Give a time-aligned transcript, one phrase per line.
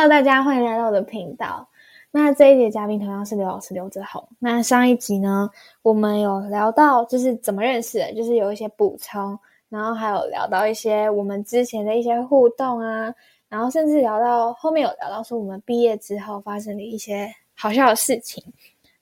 [0.00, 1.68] Hello，大家欢迎来到我的频道。
[2.10, 4.26] 那这一节嘉宾同样是刘老师刘泽宏。
[4.38, 5.50] 那上一集呢，
[5.82, 13.14] 我们有聊到就是怎么认识的，就是有一些补充，然后还有聊到一些我们之前的一些互动啊，
[13.46, 18.42] 然后甚至聊到后面有聊到说我们毕业之后发生的一些好笑的事情。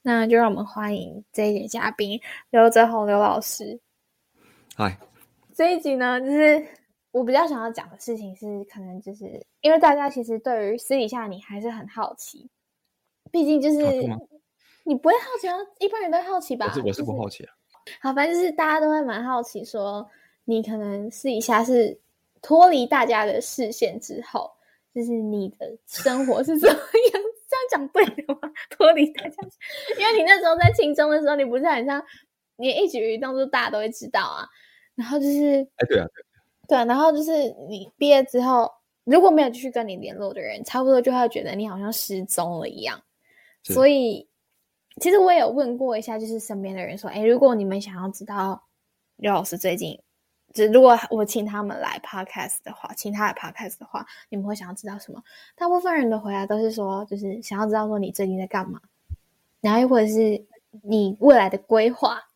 [0.03, 2.21] 那就让我们欢迎这一节嘉宾
[2.51, 3.79] 刘泽宏刘老师。
[4.75, 4.99] 嗨，
[5.55, 6.67] 这一集呢，就是。
[7.11, 12.49] 我比较想要讲的事情是，可能就是因为大家其实对于私底下你还是很好奇，
[13.31, 13.79] 毕竟就是
[14.85, 16.67] 你不会好奇啊，一般人都好奇吧？
[16.67, 17.53] 我是我是不好奇啊。
[18.01, 20.09] 好，反正就是大家都会蛮好奇，说
[20.45, 21.99] 你可能私底下是
[22.43, 24.51] 脱离大家的视线之后，
[24.95, 27.23] 就是你的生活是怎么样？
[27.49, 28.41] 这样讲对的吗？
[28.71, 29.37] 脱离大家，
[29.99, 32.05] 因为你那时候在青中的时候，你不是很像
[32.57, 34.47] 你一举一动都大家都会知道啊。
[34.95, 36.25] 然后就是，哎，对啊，对。
[36.69, 37.33] 对，然后就是
[37.69, 38.71] 你毕业之后，
[39.05, 43.03] 如果没有继续跟你联络的人，差不多就会觉得你好像失踪了一样。
[43.65, 44.29] 所以，
[45.01, 48.63] 其实我也有问过一下，就是身边的人说，哎，如果你们想要知道
[49.17, 49.99] 刘老师最近，
[50.53, 55.23] 就如果我请他们来 podcast 的话，请他来 podcast 的话，你们会想要知道什么？
[55.57, 58.79] 大部分人的回答都是说，就是想要知道说你最近在干嘛，
[59.63, 60.45] 然后又或者是
[60.83, 62.29] 你未来的规划。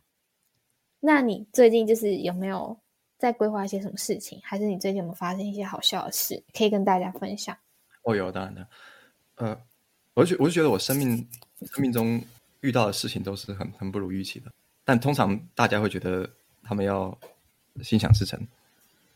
[1.01, 2.79] 那你最近就是有没有？
[3.23, 7.57] 在规划一些什么事情，还是你最近有没有发生一些好笑的事，可以跟大家分享？
[8.03, 8.67] 哦，有当然的，
[9.37, 9.57] 呃，
[10.15, 11.17] 我就觉我就觉得我生命
[11.73, 12.21] 生命中
[12.63, 14.51] 遇到的事情都是很很不如预期的，
[14.85, 16.29] 但通常大家会觉得
[16.65, 17.17] 他们要
[17.81, 18.45] 心想事成，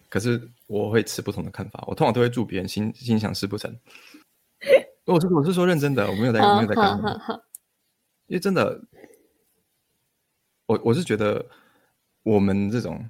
[0.09, 3.77] 可是我会持不同的看法，我通常都会祝别人心心想事不成。
[5.07, 7.11] 我是我是说认真的，我没有在我没有在干嘛，
[8.29, 8.81] 因为真的，
[10.67, 11.45] 我我是觉得
[12.23, 13.05] 我们这种。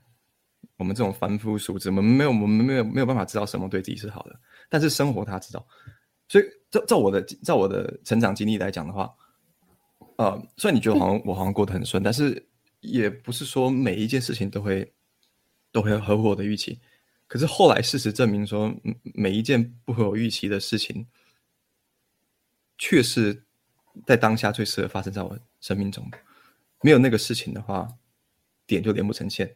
[0.77, 4.39] 我们这种凡夫俗子，我们没有，我们没有没有办法知道什么对自己是好的。
[4.69, 5.67] 但是生活他知道，
[6.29, 9.11] 所以照照我的照我的成长经历来讲的话，
[10.17, 12.47] 呃，虽然你觉得好像我好像过得很顺，但是
[12.81, 14.92] 也不是说每一件事情都会
[15.73, 16.79] 都会合乎我的预期。
[17.27, 18.73] 可是后来事实证明说，
[19.15, 21.07] 每一件不合我预期的事情，
[22.79, 23.45] 却是
[24.07, 26.09] 在当下最适合发生在我生命中。
[26.83, 27.89] 没有那个事情的话，
[28.67, 29.53] 点就连不成线。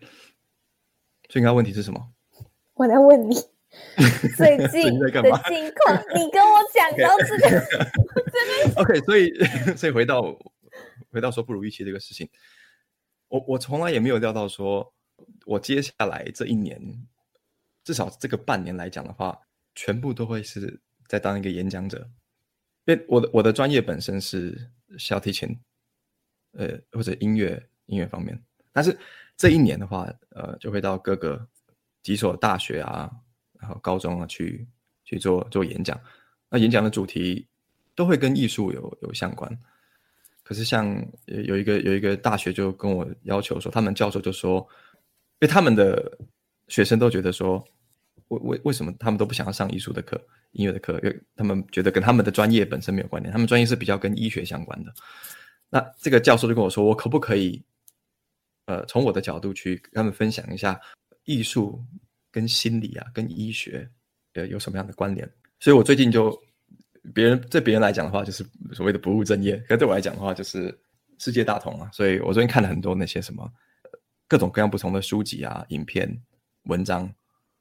[1.31, 2.13] 所以，你刚刚问题是什么？
[2.75, 3.35] 我在问你
[4.37, 5.97] 最近的情况。
[6.15, 7.49] 你跟我讲，然后这个
[8.33, 8.99] 真的 OK。
[9.03, 9.33] 所以，
[9.79, 10.37] 所以回到
[11.13, 12.29] 回到说不如预期这个事情，
[13.29, 14.93] 我我从来也没有料到说，
[15.47, 16.81] 我接下来这一年，
[17.85, 19.39] 至少这个半年来讲的话，
[19.77, 22.11] 全部都会是在当一个演讲者。
[22.87, 24.69] 因为我的我的专业本身是
[24.99, 25.57] 小提琴，
[26.55, 28.43] 呃，或者音乐音乐方面，
[28.73, 28.99] 但是。
[29.41, 31.49] 这一年的话，呃，就会到各个
[32.03, 33.11] 几所大学啊，
[33.59, 34.69] 然后高中啊去
[35.07, 35.99] 去做做演讲。
[36.51, 37.49] 那演讲的主题
[37.95, 39.51] 都会跟艺术有有相关。
[40.43, 44.59] 可是像有一个有一个大学就跟我要求说，他们教授就说，
[45.39, 46.19] 因为他们的
[46.69, 47.65] 学生都觉得说，
[48.29, 51.01] 为为为什么他们都不想要上艺术的课、音乐的课？
[51.03, 54.93] 因为他们觉得跟他们的专业本身没有关联，他们专业是比较跟医学相关的。
[55.71, 57.65] 那这个教授就跟我说，我可不可以？
[58.71, 60.81] 呃，从我的角度去跟他们分享一下
[61.25, 61.85] 艺术
[62.31, 63.91] 跟心理啊，跟医学
[64.35, 65.29] 呃有什么样的关联？
[65.59, 66.41] 所以我最近就
[67.13, 70.73] 别人对别人来讲的话，就是所谓的不务正业；可对我来讲的话，就是
[71.19, 71.91] 世界大同啊。
[71.93, 73.53] 所以我最近看了很多那些什么
[74.29, 76.09] 各种各样不同的书籍啊、影片、
[76.67, 77.13] 文章，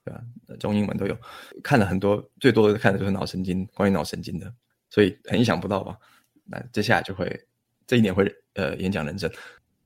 [0.06, 0.24] 对吧？
[0.60, 1.18] 中英文都有，
[1.64, 4.54] 看了很多，最多的看的就是脑神经，关于脑神经的，
[4.92, 5.98] 所以很意想不到吧？
[6.46, 7.28] 那接下来就会
[7.88, 9.28] 这一年会呃演讲人生。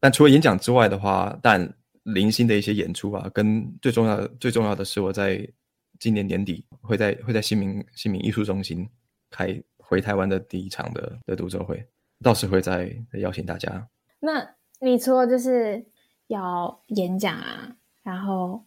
[0.03, 5.49] 但除了演讲之外的话，但零星的一些演出啊，跟最重要的、最重要的是，我在
[5.97, 8.85] 今年年底会在会在新民新民艺术中心
[9.29, 11.81] 开回台湾的第一场的的独奏会，
[12.21, 13.87] 到时会再再邀请大家。
[14.19, 14.45] 那
[14.81, 15.81] 你除了就是
[16.27, 17.73] 要演讲啊，
[18.03, 18.61] 然后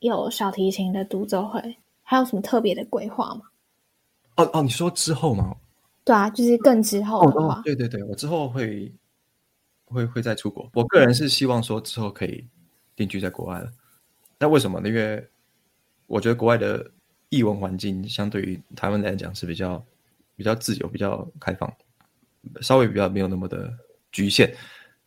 [0.00, 3.40] 有小提琴的独奏会，还有什么特别的规划吗？
[4.36, 5.56] 哦哦，你说之后吗？
[6.04, 7.54] 对啊，就是更之后的话。
[7.54, 8.92] 哦哦，对对对，我之后会。
[9.86, 12.46] 会会再出国，我个人是希望说之后可以
[12.94, 13.72] 定居在国外了。
[14.38, 14.88] 那为什么呢？
[14.88, 15.24] 因为
[16.06, 16.90] 我觉得国外的
[17.28, 19.82] 译文环境相对于台湾来讲是比较
[20.34, 21.72] 比较自由、比较开放，
[22.60, 23.72] 稍微比较没有那么的
[24.10, 24.52] 局限。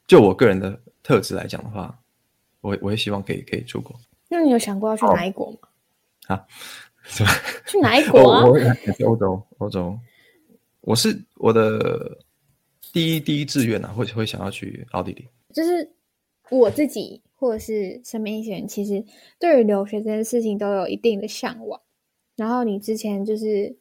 [0.07, 1.99] 就我个人的特质来讲的话，
[2.61, 3.99] 我我也希望可以可以出国。
[4.29, 5.57] 那你有想过要去哪一国吗？
[6.29, 6.45] 哦、啊？
[7.03, 7.29] 什么？
[7.67, 8.43] 去哪一国啊？
[9.03, 9.99] 欧洲，欧洲。
[10.81, 12.17] 我是我的。
[12.91, 15.27] 第一第一志愿呢、啊，会会想要去奥地利。
[15.53, 15.89] 就是
[16.49, 19.03] 我自己，或者是身边一些人，其实
[19.39, 21.79] 对于留学这件事情都有一定的向往。
[22.35, 23.75] 然后你之前就是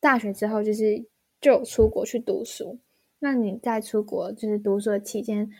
[0.00, 1.04] 大学之后就是
[1.40, 2.78] 就有出国去读书。
[3.18, 5.50] 那你在出国就是读书的期间，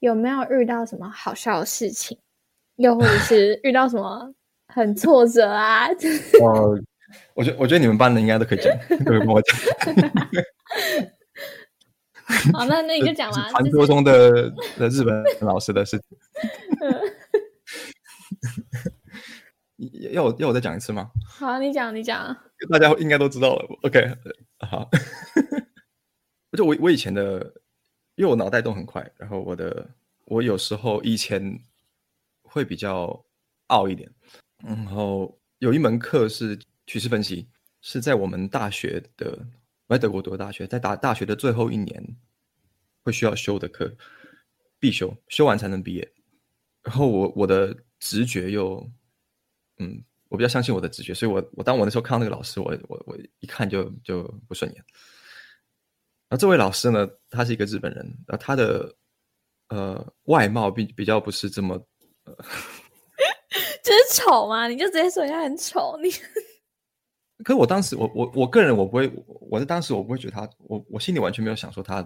[0.00, 2.18] 有没有遇到什么好笑的事情？
[2.76, 4.34] 又或者是 遇到什么
[4.68, 5.86] 很挫折啊？
[6.40, 6.78] 我，
[7.34, 9.56] 我觉得我觉得你们班的应该都可以讲， 可以跟我讲。
[12.52, 13.50] 好，那那你就讲完。
[13.50, 16.18] 传说中的 的日本老师的事情。
[20.12, 21.10] 要我要我再讲一次吗？
[21.26, 22.36] 好，你讲你讲。
[22.70, 23.78] 大家应该都知道了。
[23.82, 24.16] OK，
[24.60, 24.88] 好。
[26.56, 27.52] 就我我以前的，
[28.14, 29.90] 因为我脑袋动很快，然后我的
[30.26, 31.60] 我有时候以前
[32.42, 33.24] 会比较
[33.66, 34.08] 傲一点，
[34.64, 36.56] 然后有一门课是
[36.86, 37.48] 趋势分析，
[37.80, 39.36] 是在我们大学的，
[39.88, 42.16] 我在德国读的大学，在大大学的最后一年
[43.04, 43.94] 会需要修的课，
[44.80, 46.12] 必修，修完才能毕业。
[46.82, 48.90] 然后我我的直觉又，
[49.78, 54.84] 嗯，我比较相信我的直觉，所以我我当我那时候看到那个老师，我我我一看就就不顺眼。
[56.30, 58.96] 而这位老师呢，他是一个日本人，呃，他的
[59.68, 61.74] 呃外貌比比较不是这么，
[62.24, 62.34] 呃，
[63.82, 64.66] 就是丑嘛？
[64.66, 66.10] 你就直接说人家很丑，你。
[67.44, 69.10] 可是我当时，我我我个人我不会，
[69.50, 72.02] 我在当时我不会觉得他，我我心里完全没有想说他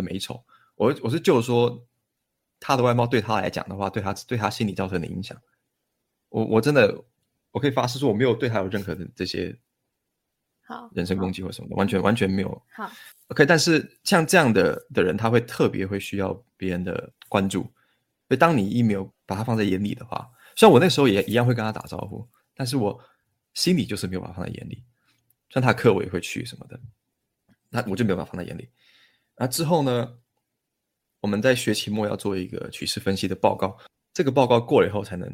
[0.00, 0.42] 的美丑，
[0.76, 1.86] 我我是就说
[2.58, 5.36] 他的外貌对他来讲的话，对他对他心理造成的影响，
[6.28, 7.04] 我我真的
[7.50, 9.58] 我可以发誓说我没有对他有任何的这些。
[10.62, 12.62] 好，人身攻击或什么的，完全完全没有。
[12.72, 12.88] 好
[13.26, 13.44] ，OK。
[13.44, 17.62] 但是像这样的的人，他会特别会需要别人的关注。
[18.28, 22.24] 所以当你一没有把他放在眼里的话，虽然我那时候也一样会跟他打招呼，
[22.54, 22.96] 但是我
[23.52, 24.84] 心里就是没有把他放在眼里。
[25.48, 26.78] 像他课我也会去什么的，
[27.68, 28.68] 那我就没有办法放在眼里。
[29.40, 30.18] 那之后呢，
[31.22, 33.74] 我们在学期末要做一个趋势分析的报告，
[34.12, 35.26] 这个报告过了以后才能。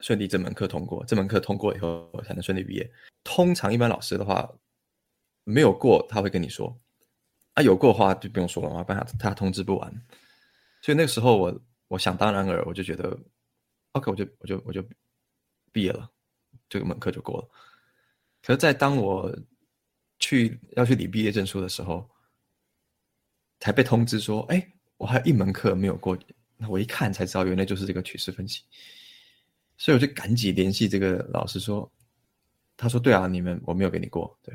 [0.00, 2.92] 顺利这门课通过，这门课通过以后才能顺利毕业。
[3.22, 4.52] 通常一般老师的话，
[5.44, 6.76] 没有过他会跟你说，
[7.54, 9.88] 啊有过的话就不用说了嘛，不然他他通知不完。
[10.82, 13.16] 所以那个时候我我想当然尔，我就觉得
[13.92, 14.84] ，OK，我就我就我就
[15.70, 16.10] 毕业了，
[16.68, 17.48] 这个门课就过了。
[18.42, 19.32] 可是，在当我
[20.18, 22.10] 去要去领毕业证书的时候，
[23.62, 24.66] 才被通知说，哎，
[24.96, 26.18] 我还有一门课没有过。
[26.56, 28.64] 那我一看才知道，原来就是这个趋势分析。
[29.78, 31.88] 所以我就赶紧联系这个老师说，
[32.76, 34.52] 他说对啊，你们我没有给你过，对。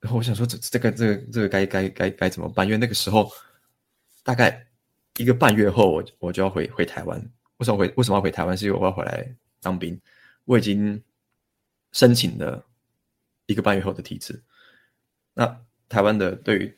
[0.00, 2.66] 然后我想说这这个这个这个该该该该怎么办？
[2.66, 3.30] 因为那个时候
[4.22, 4.66] 大概
[5.18, 7.20] 一个半月后我，我就要回回台湾。
[7.58, 8.56] 为什么回为什么要回台湾？
[8.56, 10.00] 是因为我要回来当兵。
[10.46, 11.02] 我已经
[11.92, 12.64] 申请了
[13.44, 14.42] 一个半月后的体制。
[15.34, 15.46] 那
[15.86, 16.74] 台湾的对于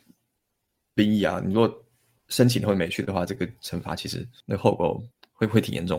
[0.96, 1.84] 兵役啊，你如果
[2.26, 5.00] 申请会没去的话，这个惩罚其实那后果。
[5.38, 5.98] 会会挺严重，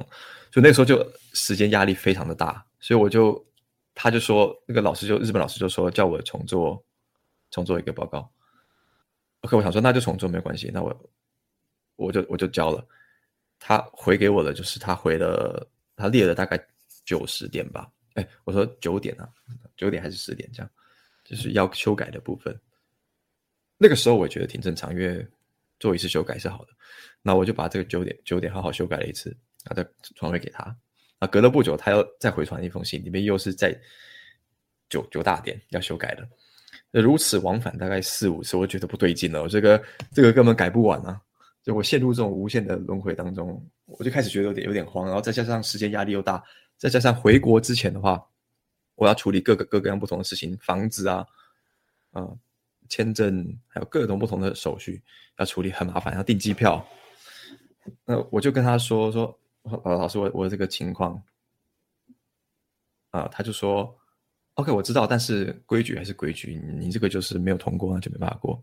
[0.52, 3.46] 所以那个时候就时间压力非常的大，所以我就
[3.94, 6.84] 他就说那个老师就日本老师就说叫我重做
[7.52, 8.28] 重做一个报告。
[9.42, 11.10] OK，我想说那就重做没关系，那我
[11.98, 12.84] 我就我就交了。
[13.60, 16.60] 他回给我的就是他回了他列了大概
[17.06, 19.30] 九十点吧，哎，我说九点啊，
[19.76, 20.72] 九点还是十点这样，
[21.24, 22.60] 就是要修改的部分。
[23.78, 25.26] 那个时候我觉得挺正常，因为
[25.80, 26.70] 做一次修改是好的。
[27.22, 29.30] 那我就把这个九点九点好好修改了一次，
[29.64, 30.64] 然后再传回给他。
[31.20, 33.76] 啊，隔了不久，他又再回传一封信，里面又是在
[34.90, 36.28] 九九大点要修改的。
[36.92, 39.42] 如此往返大概四五次，我觉得不对劲了。
[39.42, 41.20] 我这个这个根本改不完啊！
[41.64, 45.06] 就我陷入这种无限的轮回当中，我就开始觉得有点有点慌。
[45.06, 46.42] 然后再加上时间压力又大，
[46.78, 48.24] 再加上回国之前的话，
[48.96, 51.26] 我要处理各个各个各样不同的事情，房子啊，
[52.12, 52.26] 啊、
[52.90, 55.02] 签证，还有各种不同的手续
[55.38, 56.86] 要处理，很麻烦，要订机票。
[58.06, 61.22] 那我就跟他说说，呃，老师，我我这个情况，
[63.12, 63.98] 啊、他就说
[64.56, 68.62] ，OK，我知道，但是规矩还是规矩，你这个就是没有通过，那就没办法过。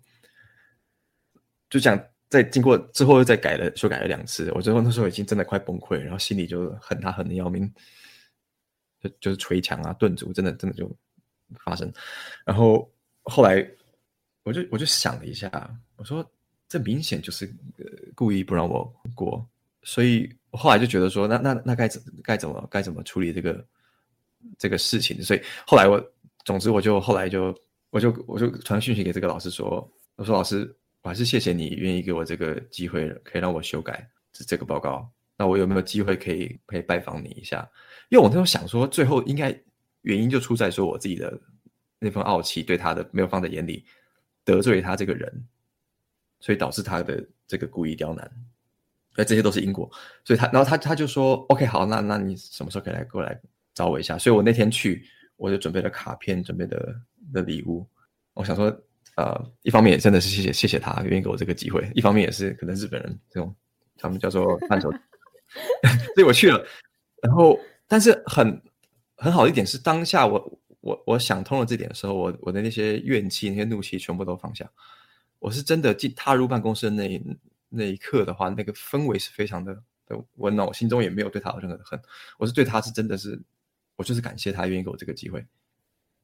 [1.71, 7.73] 就这样，在经过之后又再改了，修改了两次，我最后那时候已经真的快崩溃，然后心里就恨他恨的要命，
[9.01, 10.95] 就就是捶墙啊，顿足，真的真的就
[11.65, 11.93] 发生。
[12.45, 13.67] 然后后来
[14.45, 15.51] 我就我就想了一下，
[15.97, 16.25] 我说。
[16.67, 17.45] 这明显就是
[17.79, 17.85] 呃
[18.17, 19.47] 故意不让我过，
[19.85, 23.65] 所以我后来就觉得说，那那那该怎该怎么该怎么处理这个
[24.59, 25.23] 这个事情？
[25.23, 26.03] 所以后来我，
[26.45, 27.57] 总之我就后来就
[27.91, 35.09] 我就我就传讯息给这个老师说，我说老师，我还是谢谢你愿意给我这个机会，可以让我修改这这个报告。
[35.37, 37.69] 那我有没有机会可以可以拜访你一下？
[38.09, 39.57] 因为我那时候想说，最后应该
[40.01, 41.39] 原因就出在说我自己的
[42.01, 43.85] 那份傲气，对他的没有放在眼里，
[44.45, 45.45] 得罪他这个人。
[46.41, 48.31] 所以导致他的这个故意刁难，
[49.17, 49.91] 那这些都是因果。
[50.27, 53.41] 所以他，然后他他就说：“OK，好，那那你什么时候可以来过来
[53.73, 56.95] 找我一下？”所以我那天去，我就准备了卡片，准备的
[57.33, 57.87] 的礼物。
[58.35, 58.67] 我想说，
[59.17, 63.57] 呃，一方面也真的是谢谢谢谢他愿意给我这个机会，一方面也是可能日本人这种
[63.97, 64.91] 他们叫做伴手，
[66.15, 66.63] 所以我去了。
[67.23, 67.59] 然后，
[67.89, 68.61] 但是很
[69.17, 74.71] 很好的一点是，当下我我我想通了这点的时候，我我的那些怨气、那些怒气全部都放下。
[75.39, 77.23] 我是真的进踏入办公室的那
[77.71, 79.75] 那一刻的话，那个氛围是非常的
[80.07, 81.99] 的温暖，我心中也没有对他有任何的恨。
[82.39, 83.41] 我是对他是真的是，
[83.97, 85.45] 我就是感谢他愿意给我这个机会，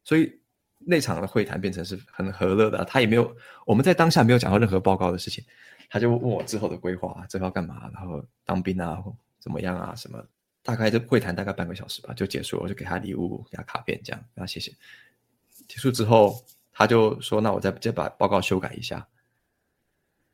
[0.04, 0.38] 所以。
[0.82, 3.36] 那场的会谈变成是很和乐的，他也没有，
[3.66, 5.44] 我们在当下没有讲到任何报告的事情，
[5.90, 8.96] 他就问我之后的规划，之后要干嘛，然后当兵啊，
[9.38, 10.26] 怎么样啊，什么，
[10.62, 14.72] 大概就会谈大概半个小时吧，就结束了，我就给他礼物，给他卡片，这样，然后谢谢。
[15.68, 19.06] 结束之后，他就说：“那我再再把报告修改一下。”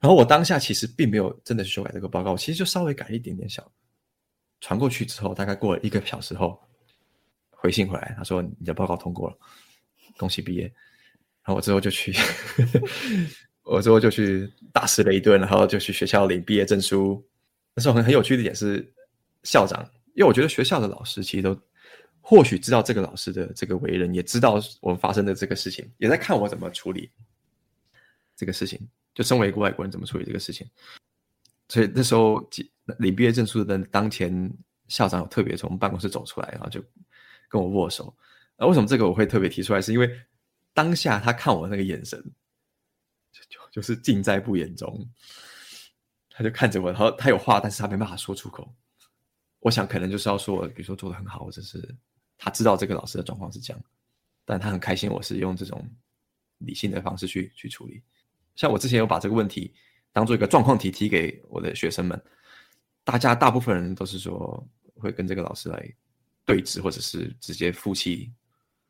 [0.00, 3.70] 然后我当下其实并没有真的去修改这个报告，其实就稍微改一点点小，
[4.60, 6.60] 传过去之后，大概过了一个小时后，
[7.50, 9.38] 回信回来，他说：“你的报告通过了。”
[10.18, 12.14] 恭喜毕业，然后我之后就去，
[13.64, 17.22] 我之后就去大吃了一顿，然后就去学校领毕业证书。
[17.74, 18.90] 那时候很很有趣的点是，
[19.42, 19.86] 校长，
[20.16, 21.56] 因为我觉得学校的老师其实都
[22.22, 27.10] 或许知道这个老师的这个为人，也知道我们发生的这个事情，也在看我怎么处理
[28.34, 28.80] 这个事情。
[29.14, 30.66] 就身为一个外国人，怎么处理这个事情？
[31.68, 32.42] 所以那时候
[32.98, 34.50] 领毕业证书的当天，
[34.88, 36.82] 校长有特别从办公室走出来，然后就
[37.48, 38.14] 跟我握手。
[38.56, 39.80] 那为什么这个我会特别提出来？
[39.80, 40.10] 是因为
[40.72, 42.22] 当下他看我那个眼神，
[43.32, 45.08] 就就是尽在不言中。
[46.30, 48.74] 他就看着我，然后他有话，但是他没办法说出口。
[49.66, 51.92] 我想可能就是要说，比如说做得很好，或者是
[52.38, 53.82] 他知道这个老师的状况是这样，
[54.44, 55.84] 但他很开心我是用这种
[56.58, 58.00] 理性的方式去去处理。
[58.54, 59.74] 像我之前有把这个问题
[60.12, 62.22] 当做一个状况题提给我的学生们，
[63.02, 65.92] 大家大部分人都是说会跟这个老师来
[66.44, 68.32] 对峙，或者是直接负气。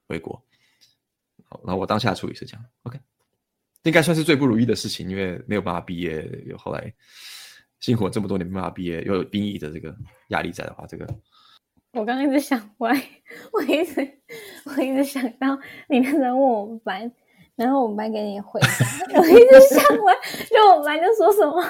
[0.09, 0.41] 回国，
[1.47, 3.01] 好，那我当下处理是这样，OK，
[3.85, 6.95] 应该算是最不如意的事情，因为没有办法毕业，后来
[7.81, 9.95] 辛苦了这么多年没办法毕业，又有兵役的这个
[10.29, 11.07] 压力在的话，这个
[11.93, 12.91] 我刚刚一直想歪，
[13.53, 14.09] 我一直
[14.65, 17.11] 我一直想到你那时候问我们班，
[17.55, 18.69] 然后我们班给你回答，
[19.21, 20.15] 我一直想歪，
[20.51, 21.63] 就我们班就说什么，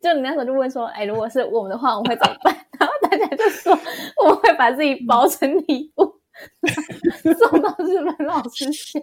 [0.00, 2.54] 就你那时候就问说，哎，如果是我们的话，我们会怎么办？
[2.78, 3.78] 然后大家就说
[4.22, 6.20] 我们会把自己包成礼物。
[7.38, 9.00] 送到日本老师家，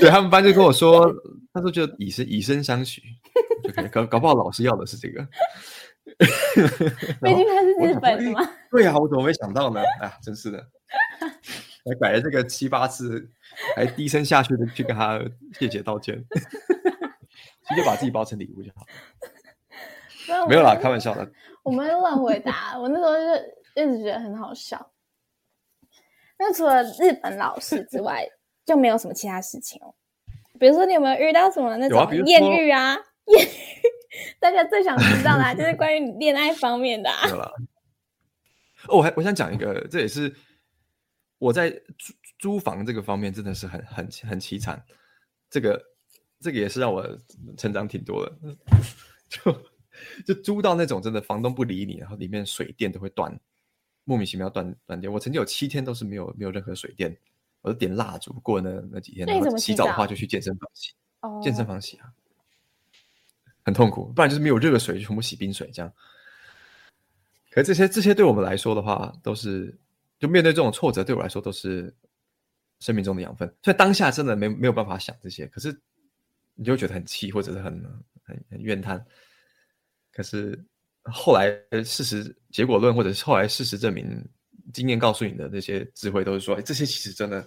[0.00, 1.12] 对他们班就跟我说，
[1.52, 3.02] 他说就以身以身相许
[3.62, 5.24] 就可以，搞搞不好老师要的是这个。
[6.18, 8.40] 毕竟他是日本的嘛。
[8.70, 9.80] 对呀、啊，我怎么没想到呢？
[10.00, 10.66] 哎 呀，真是的，
[11.84, 13.28] 还改了这个七八次，
[13.76, 15.20] 还低声下去的去跟他
[15.58, 16.16] 谢谢道歉，
[17.68, 18.86] 直接把自己包成礼物就好。
[20.48, 21.30] 没有啦，开玩笑的。
[21.62, 24.90] 我们乱回答，我那时候就一直觉得很好笑。
[26.38, 28.26] 那除了日本老师之外，
[28.64, 29.94] 就没有什么其他事情哦。
[30.58, 32.96] 比如说，你有没有遇到什么那种艳遇啊？
[33.26, 33.48] 艳遇，
[34.38, 37.28] 大家最想知道的、啊、就是关于恋爱方面的、啊。
[37.28, 37.52] 有了。
[38.88, 40.34] 哦，我还我想讲一个，这也是
[41.38, 44.82] 我在租租房这个方面真的是很很很凄惨。
[45.48, 45.82] 这个
[46.40, 47.06] 这个也是让我
[47.56, 48.56] 成长挺多的。
[49.28, 49.62] 就
[50.26, 53.38] 就租到那种真的房东不理你，然后里面水电都会断。
[54.04, 57.16] 莫名其妙断断电，我曾经有七天都是没有没有任何水电，
[57.60, 59.24] 我就点蜡烛过那那几天。
[59.24, 62.10] 那你怎么洗澡的话就去健身房洗，哦、健身房洗啊，
[63.70, 64.12] 很痛苦。
[64.12, 65.92] 不然就是没有热水，就全部洗冰水这样。
[67.50, 69.74] 可是这些这些对我们来说的话，都是
[70.18, 71.94] 就面对这种挫折，对我来说都是
[72.80, 73.48] 生命中的养分。
[73.62, 75.74] 所以当下真的没没有办法想这些，可是
[76.54, 77.72] 你就觉得很气，或者是很
[78.22, 79.04] 很很怨叹。
[80.12, 80.62] 可是。
[81.04, 81.50] 后来
[81.82, 84.22] 事实结果论，或者是后来事实证明，
[84.70, 87.44] 经验告诉你的那些智慧，都是说，哎，这些其实真的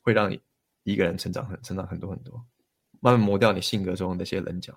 [0.00, 0.40] 会让你
[0.84, 2.40] 一个人成长很成长很多很多，
[3.00, 4.72] 慢慢磨掉你性格中那些棱角。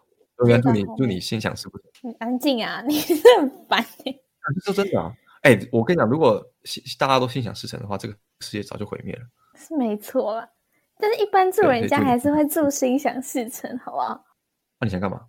[0.61, 2.09] 祝你祝你心想事成。
[2.09, 3.85] 你安静啊， 你是很烦。
[4.63, 6.43] 说真的啊，哎，我跟你讲，如果
[6.97, 9.21] 大家都心想事成的话，这个世界早就毁灭了。
[9.55, 10.49] 是没错啦，
[10.97, 14.23] 但是一般祝人家还是会祝心想事成，好不好？
[14.79, 15.21] 那、啊、你想干嘛？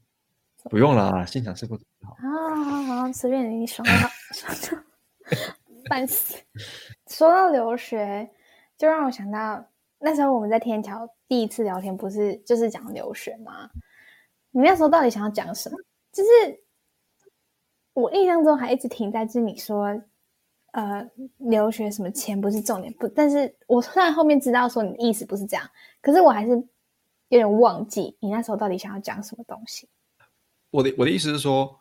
[0.71, 2.16] 不用啦，心想事成好。
[2.19, 4.09] 啊，好随便你爽好，
[5.90, 6.38] 烦死。
[7.09, 8.31] 说到留学，
[8.78, 9.62] 就让我想到
[9.99, 13.69] 那时候我们在天桥第一次聊天，不是就是讲留学吗？
[14.52, 15.76] 你那时候到底想要讲什么？
[16.12, 16.28] 就是
[17.94, 20.00] 我印象中还一直停在，就是你说，
[20.73, 25.68] 呃，留学什么钱不是重点，不，但是我虽然后面知道说你的意思不是这样，
[26.00, 29.88] 可是我还是有点忘记你那时候到底想要讲什么东西。
[30.71, 31.78] 我的我的意思是说，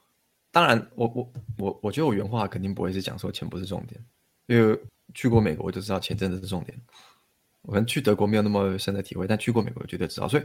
[0.52, 4.04] 当然我，我我我我觉得我原话肯定不会是讲说钱不是重点，
[4.48, 4.80] 因为
[5.14, 6.80] 去过美国我就知道钱真的是重点。
[7.64, 10.28] 我可能去德国没有那么深的体会，但去过美国绝对知道。
[10.28, 10.44] 所以，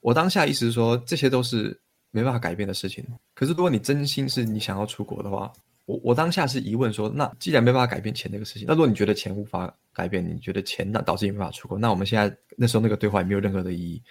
[0.00, 1.78] 我当下意思是说，这些都是
[2.10, 3.04] 没办法改变的事情。
[3.34, 5.52] 可是，如果你真心是你想要出国的话，
[5.86, 14.02] 我我当下是疑问说，那既然没办法改变钱这个事情，那如果你觉得钱无法改变，你觉得钱那导致你没法出国，那我们现在那时候那个对话也没有任何的意义。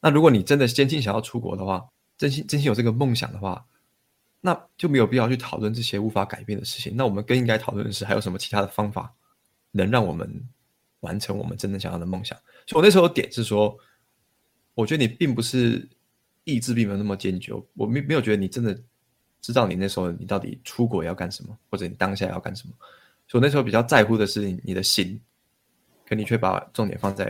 [0.00, 1.86] 那如果你真的真心想要出国的话，
[2.16, 3.64] 真心真心有这个梦想的话，
[4.40, 6.96] 那就没有必要去讨论这些无法改变的事情。
[6.96, 9.12] 那我们更应该讨论的是，还有什么其他的方法
[9.72, 10.48] 能让我们。
[11.00, 12.36] 完成我们真正想要的梦想，
[12.66, 13.74] 所以我那时候点是说，
[14.74, 15.86] 我觉得你并不是
[16.44, 18.78] 意志并没有那么坚决，我没没有觉得你真的
[19.40, 22.74] 知道你那时候你到底出国要干什么，或者你当下要干什么，
[23.28, 25.20] 所以我那时候比较在乎的是你的心，
[26.08, 27.24] 可你却把重点放在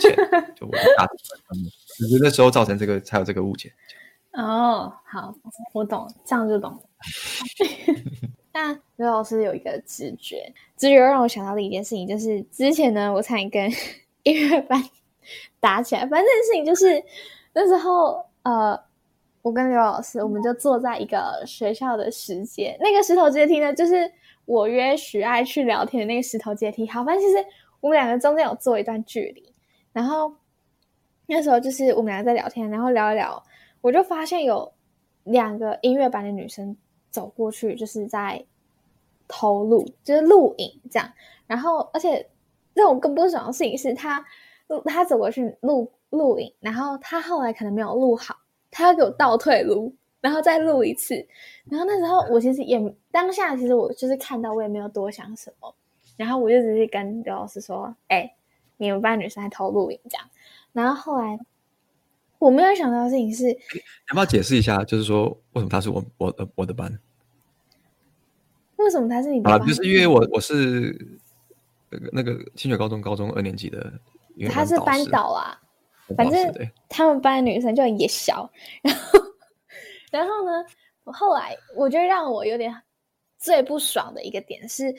[0.00, 0.16] 钱，
[0.56, 3.72] 就我的大体上面，只是那时候造成这个才有这个误解。
[4.32, 5.34] 哦，好，
[5.74, 6.80] 我懂，这样就懂了。
[8.54, 13.70] 那刘老师有一个直觉，直觉让我想到的一件事情，就是之前呢，我差点跟
[14.24, 14.82] 音乐班
[15.62, 16.04] 打起来。
[16.06, 17.02] 反正事情就是
[17.54, 18.78] 那时候，呃，
[19.40, 24.12] 我跟刘老师，我们就坐在一个学校的石阶，那个石头阶梯呢，就是
[24.44, 26.86] 我约许爱去聊天的那个石头阶梯。
[26.88, 27.42] 好，反正其实
[27.80, 29.54] 我们两个中间有坐一段距离，
[29.92, 30.34] 然后
[31.26, 33.42] 那时候就是我们两个在聊天，然后聊一聊，
[33.80, 34.72] 我就发现有
[35.24, 36.76] 两个音乐班的女生。
[37.12, 38.42] 走过去就是在
[39.28, 41.12] 偷录，就是录影这样。
[41.46, 42.26] 然后，而且
[42.72, 44.24] 让我更不爽的事情是他，
[44.80, 48.36] 他走过去录录影，然后他后来可能没有录好，
[48.70, 51.14] 他要给我倒退录，然后再录一次。
[51.64, 52.78] 然后那时候我其实也
[53.10, 55.74] 当下，其实我就是看到，我也没有多想什么。
[56.16, 58.34] 然后我就直接跟刘老师说：“哎、欸，
[58.76, 60.28] 你们班女生在偷录影这样。”
[60.72, 61.38] 然后后来。
[62.38, 64.82] 我没有想到的事情是，要不要解释一下？
[64.82, 66.98] 就是说，为什么他是我我的我的班？
[68.78, 69.60] 为什么他是你的班？
[69.60, 71.20] 啊，就是因为我我是
[71.88, 73.92] 那个那个清水高中高中二年级的，
[74.50, 75.58] 他是班导啊。
[76.16, 76.52] 反正
[76.88, 78.50] 他们班的女生就很野小，
[78.82, 79.20] 然后
[80.10, 80.64] 然后呢，
[81.04, 82.74] 后来我觉得让我有点
[83.38, 84.94] 最不爽的一个点是，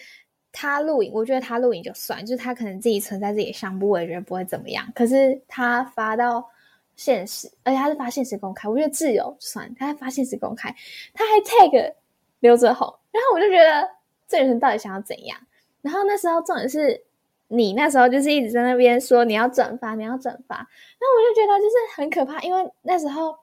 [0.52, 4.88] 他录影，我觉得他录影就算，就是他可能自己存在自己的相簿，我也觉得不会怎么样。
[4.96, 6.50] 可是他发到。
[6.96, 10.70] 现实，而且他是发现实公开，我觉得自由算，他还发现实公开，
[11.12, 11.92] 他还 tag
[12.40, 13.90] 刘泽宏，然后我就觉得
[14.28, 15.36] 这个人到底想要怎样？
[15.82, 17.04] 然后那时候重点是
[17.48, 20.68] 你那时候就是一直在那边说你要转发，你要转发，
[21.00, 23.36] 那我就觉得就是很可怕，因为那时候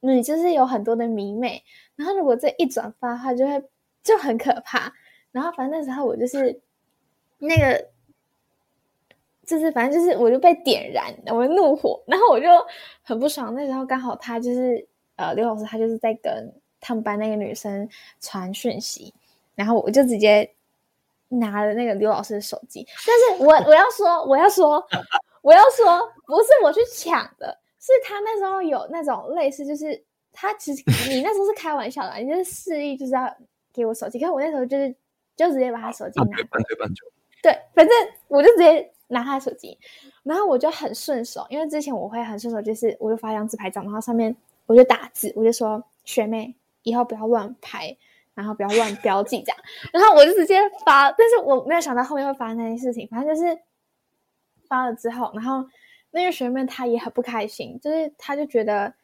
[0.00, 1.62] 你就是有很多的迷妹，
[1.96, 3.62] 然后如果这一转发的话，就会
[4.02, 4.92] 就很可怕。
[5.32, 6.60] 然后反正那时候我就是
[7.38, 7.88] 那个。
[9.46, 12.46] 就是反正就是我就被点燃，我的怒火，然后我就
[13.02, 13.54] 很不爽。
[13.54, 17.88] 那时候刚好他就是呃刘老师，他就是在跟他们班那个女生
[18.20, 19.14] 传讯息，
[19.54, 20.54] 然后我就直接
[21.28, 22.86] 拿了那个刘老师的手机。
[23.06, 24.84] 但是我我要说我要说
[25.42, 33.34] 我要说，不是我去抢的，是他那时候有那种类似，就是他其实你那时候是开玩笑的，你就是示意就是要
[33.72, 34.94] 给我手机，可是我那时候就是
[35.36, 36.48] 就直接把他手机拿了，
[37.42, 37.96] 对，反正
[38.28, 38.92] 我就直接。
[39.10, 39.78] 拿他的手机，
[40.22, 44.36] 然后我就很顺手，因为之前我会很顺手，就是我就发一张自拍照，然后上面
[44.66, 47.96] 我就打字，我就说学妹以后不要乱拍，
[48.38, 49.58] 然后不要乱标记这样，
[49.92, 53.58] 然后我就直接发，但是我没有想到后面会发生那件事情，反正就是
[54.68, 55.64] 发了之后，然后
[56.12, 58.94] 那个学妹她也很不开心，就是她就觉得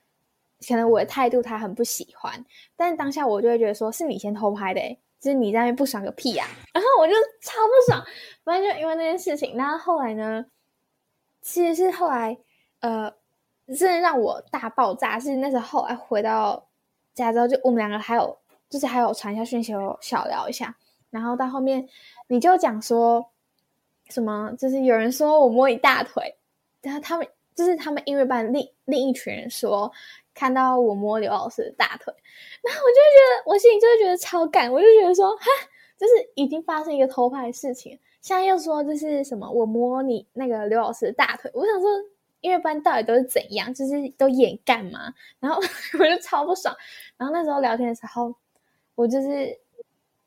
[0.69, 2.45] 可能我的态度她很不喜欢，
[2.77, 6.53] 但是当下我就会觉得说是你先偷拍的诶就是你在那边不爽个屁呀、啊！
[6.75, 8.05] 然后我就超不爽，
[8.45, 9.57] 反正就因为那件事情。
[9.57, 10.45] 然后后来呢，
[11.41, 12.37] 其实是后来，
[12.81, 13.11] 呃，
[13.69, 15.19] 真的让我大爆炸。
[15.19, 16.69] 是那时候哎回到
[17.15, 20.75] 家之后，就我们两个还有，就是还有传一下讯息，有小聊一下。
[21.11, 21.87] 然后到后面，
[22.29, 23.25] 你就讲说
[24.11, 26.37] 什么，就是有人说我摸你大腿，
[26.83, 29.91] 然后他们就是他们音乐班另另一群人说。
[30.37, 32.13] 看到我摸刘老师的大腿，
[32.61, 35.45] 然后我就会觉得，我心里就会觉得超感，我就觉得说，哈，
[35.97, 39.49] 就是已经发生一个偷拍的事情，现在又说这是什么？
[39.49, 41.89] 我摸你那个刘老师的大腿，我想说，
[42.41, 43.73] 音乐班到底都是怎样？
[43.73, 45.15] 就是都演干嘛？
[45.39, 45.63] 然后
[46.01, 46.75] 我就超不爽。
[47.17, 48.35] 然后那时候聊天的时候，
[48.95, 49.59] 我就是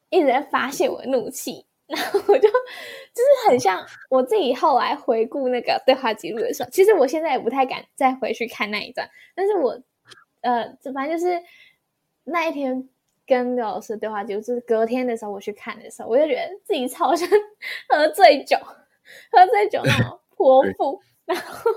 [0.10, 1.66] 一直在发泄我的怒气。
[1.88, 9.80] 然后我就就是很像我自己后来回顾那个对话记录的时候，其实我现在也不太敢再回去看那一段，但是我。
[10.42, 11.42] 呃，这反正就是
[12.24, 12.88] 那一天
[13.26, 17.28] 跟刘老师的对话，就是隔天的时候我去看的时候，我就觉得自己超像
[17.90, 18.56] 喝醉酒、
[19.32, 21.02] 喝醉酒那种 泼妇。
[21.26, 21.72] 然后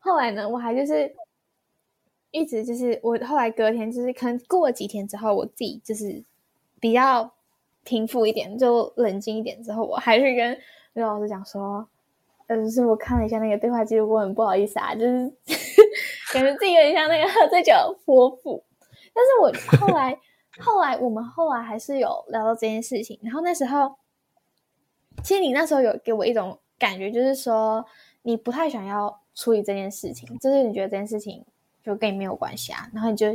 [0.00, 1.10] 后来呢，我还就是
[2.38, 6.22] 一直就是我后来隔天就是可能过了几天之后，我自己就是
[6.80, 7.32] 比较
[7.84, 10.58] 平复一点，就冷静一点之后，我还是跟
[10.94, 11.86] 那个老师讲说，
[12.46, 15.32] 呃，就是我看了一下那个对话记录，我很不好意思啊，就是
[16.32, 17.72] 感觉自己有点像那个喝醉酒
[18.04, 18.62] 泼妇。
[19.14, 20.18] 但是我后来，
[20.60, 23.18] 后来我们后来还是有聊到这件事情。
[23.22, 23.96] 然后那时候，
[25.24, 27.84] 其实你那时候有给我一种感觉，就是说
[28.22, 31.44] 你不太想要处理这件事情，就是你觉得这件事情
[31.88, 33.26] 就跟你没有关系啊，然后你就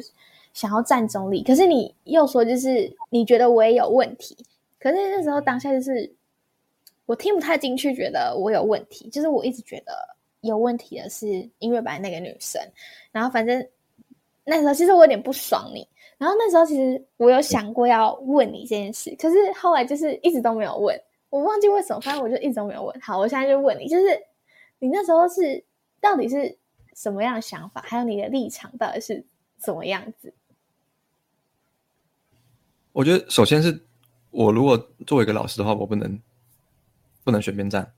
[0.53, 1.43] 想要站中立。
[1.43, 4.37] 可是你又说，就是你觉得我也有问题。
[4.79, 6.13] 可是那时候当下就是。
[7.05, 9.09] 我听不太进去，觉得我有问题。
[9.09, 9.91] 就是我一直觉得
[10.39, 11.27] 有问题的是
[11.59, 12.61] 音乐班那个女生。
[13.11, 13.67] 然后反正
[14.45, 15.85] 那时候其实我有点不爽你。
[16.17, 20.97] 然后那时候其实我有想过要问你这件事，可是后来就是一直都没有问。
[21.29, 23.01] 我忘记为什么，反正我就一直都没有问。
[23.01, 24.05] 好，我现在就问你，就是
[24.79, 25.61] 你那时候是
[25.99, 26.57] 到底是
[26.95, 29.25] 什么样的想法，还有你的立场到底是
[29.57, 30.33] 怎么样子？
[32.91, 33.85] 我觉得首先是
[34.31, 36.19] 我如果作为一个老师的话，我不能。
[37.25, 37.93] 不能选边站，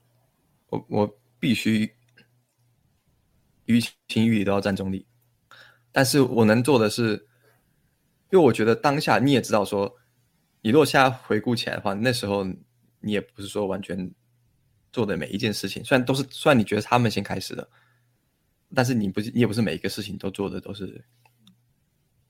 [0.68, 1.92] 我我必须
[3.64, 5.04] 于情于理都要站中立。
[5.90, 7.26] 但是我能做的是，
[8.30, 9.92] 因为我觉得当下你也知道说，
[10.60, 12.44] 你如果现在回顾起来的话，那时候
[13.00, 14.08] 你也不是说完全
[14.92, 17.68] 做的每一件事情，虽然都是虽然你觉得他们先开始的，
[18.74, 21.04] 但是你不是你也不是每一个事情都做的都是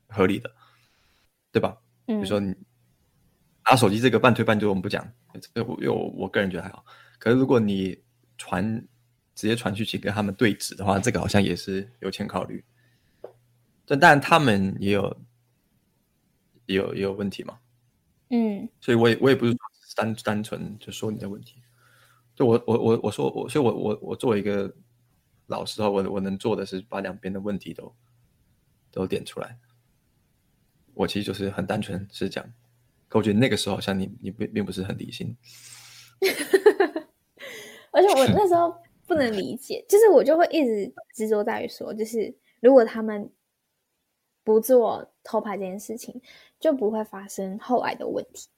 [0.08, 0.50] 合理的，
[1.52, 1.76] 对吧？
[2.06, 2.54] 嗯，比如说你。
[3.68, 5.04] 拿手机这个半推半就我们不讲，
[5.40, 6.86] 这个我我个人觉得还好。
[7.18, 8.00] 可是如果你
[8.38, 8.64] 传
[9.34, 12.64] 直接传去去跟他们对质的话，这个好像也是有欠考虑。
[13.84, 15.16] 但当然他们也有
[16.66, 17.58] 也有也有问题嘛。
[18.30, 19.56] 嗯，所以我也我也不是
[19.96, 21.60] 单单纯就说你的问题。
[22.36, 24.72] 就我我我我说我，所以我我我作为一个
[25.46, 27.94] 老实话，我我能做的是把两边的问题都
[28.90, 29.58] 都点出来。
[30.94, 32.44] 我其实就是很单纯是讲。
[33.08, 35.36] 可我觉得那个时候好像你你并并不是很理性，
[37.92, 43.30] 而且我那时候不能理解，就是我就会一直执着在于说，就是如果他们
[44.42, 46.20] 不做偷拍这件事情，
[46.58, 48.48] 就不会发生后来的问题。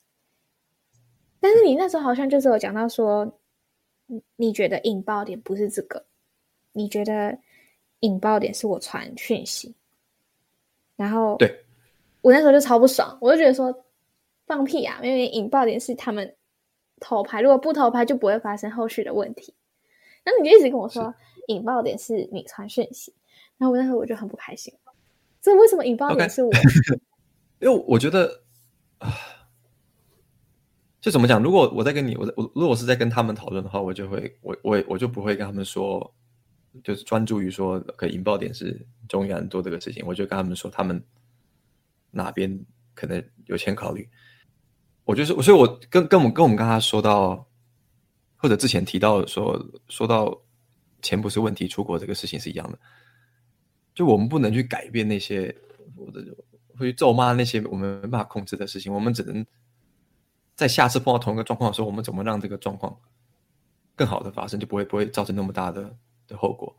[1.40, 3.38] 但是你那时候好像就是有讲到说，
[4.36, 6.06] 你觉得引爆点不是这个，
[6.72, 7.38] 你觉得
[8.00, 9.74] 引爆点是我传讯息，
[10.96, 11.64] 然后对
[12.20, 13.84] 我那时候就超不爽，我就觉得说。
[14.48, 14.98] 放屁啊！
[15.02, 16.34] 因为引爆点是他们
[17.00, 19.52] 偷拍，如果不偷拍就不会发生后续的问题。
[20.24, 21.14] 然后你就一直跟我说
[21.48, 23.12] 引爆点是你传讯息，
[23.58, 24.72] 然后我那时候我就很不开心。
[25.42, 26.98] 这为什么引爆点是我？Okay.
[27.60, 28.40] 因为我觉得
[28.96, 29.12] 啊，
[30.98, 31.42] 就怎么讲？
[31.42, 36.10] 如果我在跟你，我我如果是在跟他们讨论的话，我就会我我我就不会跟他们说，
[36.82, 41.02] 就是专注于说可以引爆点是中原做这个事情，我就跟他们说他们
[42.10, 42.58] 哪边
[42.94, 44.08] 可能有钱考虑。
[45.04, 47.46] 我就是，所以我跟跟我们跟我们刚才说到，
[48.36, 50.38] 或者之前提到说说到
[51.00, 52.78] 钱不是问题，出国这个事情是一样的。
[53.94, 55.54] 就我们不能去改变那些
[55.96, 56.22] 或者
[56.76, 59.44] 会去咒骂那些我们没办法控制的事情，我们只能
[60.54, 62.94] 在下次碰到同一个状况的时候，我们怎么让这个状况
[63.96, 65.96] 更好的发生，就不会不会造成那么大的
[66.28, 66.72] 的后果。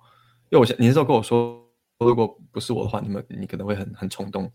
[0.49, 1.61] 因为我想你那时候跟我说，
[1.99, 4.49] 如果不是我的话，你们你可能会很很冲动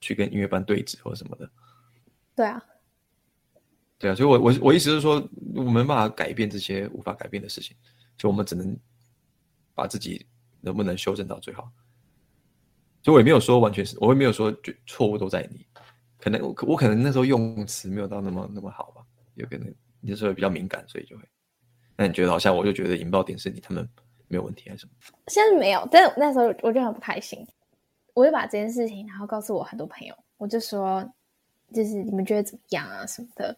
[0.00, 1.50] 去跟音乐班对峙或者什么的。
[2.36, 2.62] 对啊。
[3.98, 7.74] 对啊，所以我我我意思是说，我们没办法改变这些无法改变的事情，
[8.18, 8.78] 所以我们只能
[9.74, 10.26] 把自己
[10.60, 11.72] 能不能修正到最好。
[13.02, 15.64] 所以我也没有说完全是，我也没有说就错误都在你，
[16.18, 19.02] 可能我我可能那时候用词没有到那么那么好吧，
[19.34, 19.66] 有可能
[20.00, 21.24] 你那时候比较敏感，所以就会。
[21.96, 23.88] 那你觉得好像我就觉得引爆点是你，他们
[24.28, 25.18] 没有问题还是什么？
[25.28, 27.46] 现在没有，但那时候我就很不开心，
[28.14, 31.08] 我就把这件事情然后告诉我很多朋友，我就说。
[31.74, 33.54] 就是你们觉得怎么样啊什么的，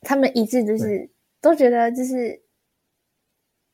[0.00, 1.08] 他们一致就是
[1.40, 2.42] 都觉得就是，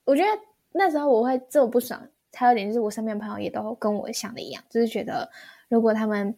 [0.05, 0.29] 我觉得
[0.71, 1.99] 那时候我会这么不爽，
[2.35, 5.27] 还有点就是我身边朋友也都跟我想的一样，就是觉得
[5.71, 6.37] 如果他们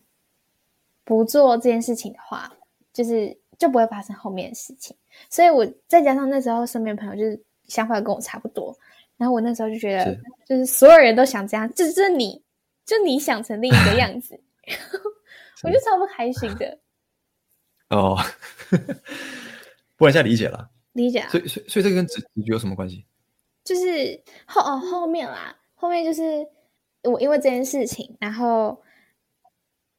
[1.02, 2.48] 不做这件事情的话，
[2.92, 4.96] 就是就不会发生后面的事情。
[5.28, 8.72] 所以我再加上那时候身边朋友就是想法跟我差不多，
[9.22, 12.42] 然后我那时候就觉得就是所有人都想这样，就是你
[12.84, 14.34] 就你想成另一个 样子，
[15.62, 16.76] 我就超不开心的。
[17.90, 18.18] 哦，
[19.96, 21.28] 不然现在理解了，理解了。
[21.28, 23.06] 所以，所以，所以这个跟直直觉有什么关系？
[23.62, 26.44] 就是后哦后面啦，后面就是
[27.04, 28.82] 我因为这件事情，然后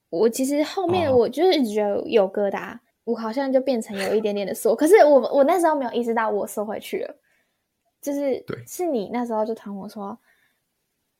[0.09, 4.75] 我其实后面我就是一直觉得有疙瘩，哦、我好像就变成有一点点的缩。
[4.75, 7.15] 可是我我那时候没有意识到我缩回去了，
[8.03, 10.19] 就是对，是你那时候就谈我说，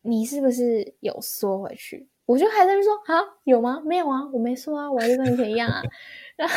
[0.02, 2.08] 你是不是有缩回去？
[2.26, 3.82] 我就还在那说啊，有吗？
[3.86, 5.82] 没有啊，我没说啊，我还是跟以前一样啊。
[6.38, 6.56] 然后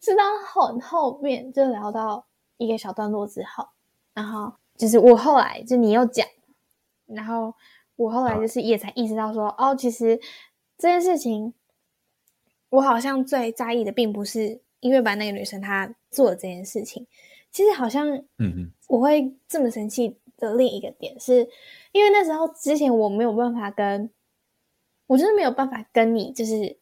[0.00, 3.66] 是到很后面就聊到一个小段落之后，
[4.12, 6.26] 然后就是我后来就你又讲，
[7.06, 7.54] 然后
[7.96, 10.18] 我后来就是也才意识到说，哦，其实
[10.78, 11.54] 这件事情，
[12.70, 17.06] 我好像最在意的并不是音乐班那个女生她做的这件事情，
[17.50, 21.48] 其实好像，嗯嗯，我会这么生气的另一个点是，
[21.92, 24.10] 因为那时候之前我没有办法跟，
[25.06, 26.76] 我就是没有办法跟你就是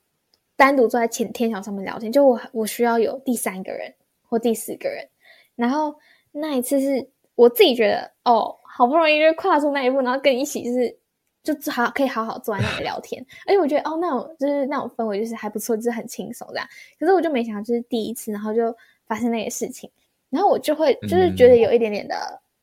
[0.56, 3.94] 单独坐在前天桥上面聊天，就我我需要有第三个人
[4.28, 5.08] 或第四个人，
[5.56, 5.94] 然后
[6.32, 10.96] 那一次是我自己觉得哦，好不容易就是跨出那一步，然后跟你一起就是
[11.42, 18.74] 就好可以好好坐在那里聊天，而且我觉得哦那种就是那种氛围就是还不错，就是很轻松这样，可是我就没想到就是第一次，然后就
[19.06, 19.90] 发生那个事情，
[20.30, 22.14] 然后我就会就是觉得有一点点的、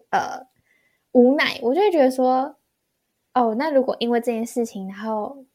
[0.10, 0.48] 嗯、呃。
[1.14, 2.56] 无奈，我就会觉得说，
[3.34, 5.46] 哦，那如果因为这件事情，然后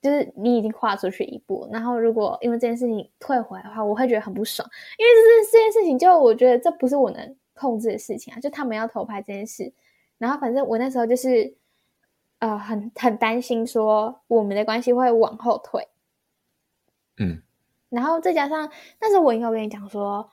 [0.00, 9.72] 就是你已经跨出去一步，然后如果因为这件事情退回来的话，我会觉得很不爽，因为这是这件事情，就我觉得这不是我能控制的事情啊，就他们要偷拍这件事，
[10.16, 11.56] 然后反正我那时候就是，
[12.38, 15.88] 呃，很很担心说我们的关系会往后退，
[17.18, 17.42] 嗯，
[17.88, 18.70] 然后再加上
[19.00, 20.30] 那时候我应该跟你讲说，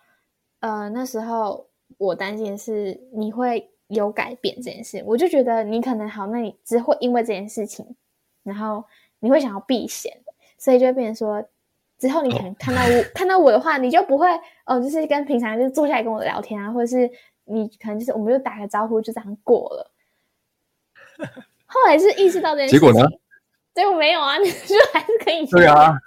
[0.59, 1.67] 呃，那时候
[1.97, 3.69] 我担心的是你会。
[3.89, 7.95] 有改变这件事，我就觉得你可能好，那你只会因为这件事情，
[8.43, 8.83] 然后
[9.19, 10.11] 你会想要避嫌，
[10.57, 11.41] 所以就会变成说，
[11.97, 13.05] 之后你可能看到我、oh.
[13.15, 14.27] 看到我的话，你就不会
[14.65, 17.09] 哦，就是跟平常就是坐下来跟我聊天啊，或者是
[17.45, 19.89] 你可能就是我们就打个招呼就这样过了。
[21.65, 23.09] 后来是意识到这件事情，结果呢？
[23.73, 25.97] 结果没有啊，你 就还是可以对啊，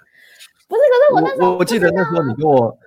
[0.67, 2.77] 不是，可是我那时候我，我记得那时候你跟我，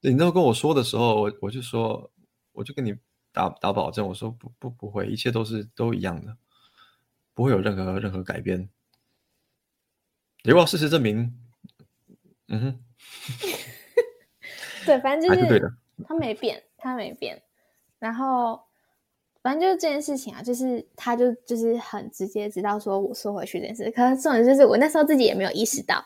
[0.00, 2.10] 你那时候跟我说的时候，我我就说，
[2.52, 2.94] 我就跟你。
[3.30, 6.36] 打打保证，我说不不不会，一切都是都一样的，
[7.34, 8.68] 不会有任何任何改变。
[10.42, 11.38] 结果事实证明，
[12.48, 12.80] 嗯哼，
[14.86, 15.70] 对，反正就是，是对的，
[16.04, 17.40] 他没变，他没变。
[18.00, 18.60] 然后，
[19.42, 26.04] 反正就是这件事情啊，就是他就就是很直接知道说我说回去这件事，可是重点就是我那时候自己也没有意识到，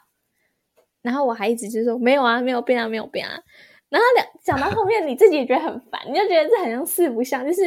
[1.00, 3.40] 然后我还一直就说没有啊，没有变啊，没有变啊。
[3.92, 7.62] 然后讲讲到后面，你自己也觉得很烦，你就觉得这好像四不像，就是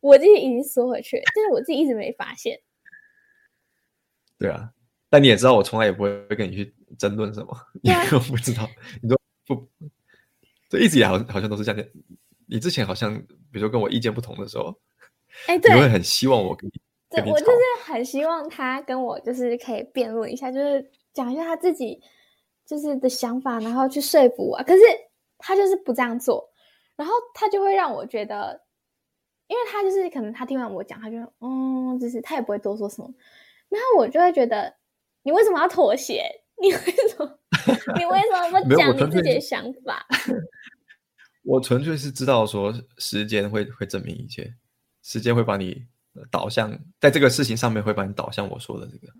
[0.00, 2.60] 我自己已经缩回去了，就是我自己一直没发现。
[4.36, 4.68] 对啊，
[5.08, 8.68] 但你也知道，我从来也不会跟你去争论什么，因为我不知道，
[9.00, 9.64] 你都不，
[10.68, 11.86] 这一直也好好像都是这样。
[12.48, 14.76] 你之前好像，比如说跟我意见不同的时候，
[15.46, 16.72] 哎，对，你会很希望我跟你，
[17.10, 22.02] 对，我就是很希望他跟我就是可以辩论一下，就是讲一下他自己
[22.66, 24.58] 就是的想法，然后去说服我。
[24.64, 24.82] 可是。
[25.40, 26.52] 他就是不这样做，
[26.96, 28.62] 然后他就会让我觉得，
[29.48, 33.12] 因为他就是可能他听完我讲，他就嗯，就是他也不会多说什么，
[33.68, 34.74] 然后我就会觉得，
[35.22, 36.24] 你为什么要妥协？
[36.60, 37.38] 你为什么？
[37.96, 40.06] 你为什么不讲你自己的想法？
[41.42, 44.54] 我纯粹是知道说，时间会会证明一切，
[45.02, 45.86] 时间会把你
[46.30, 49.12] 导向在这个事情上面，会把你导向我说的这个。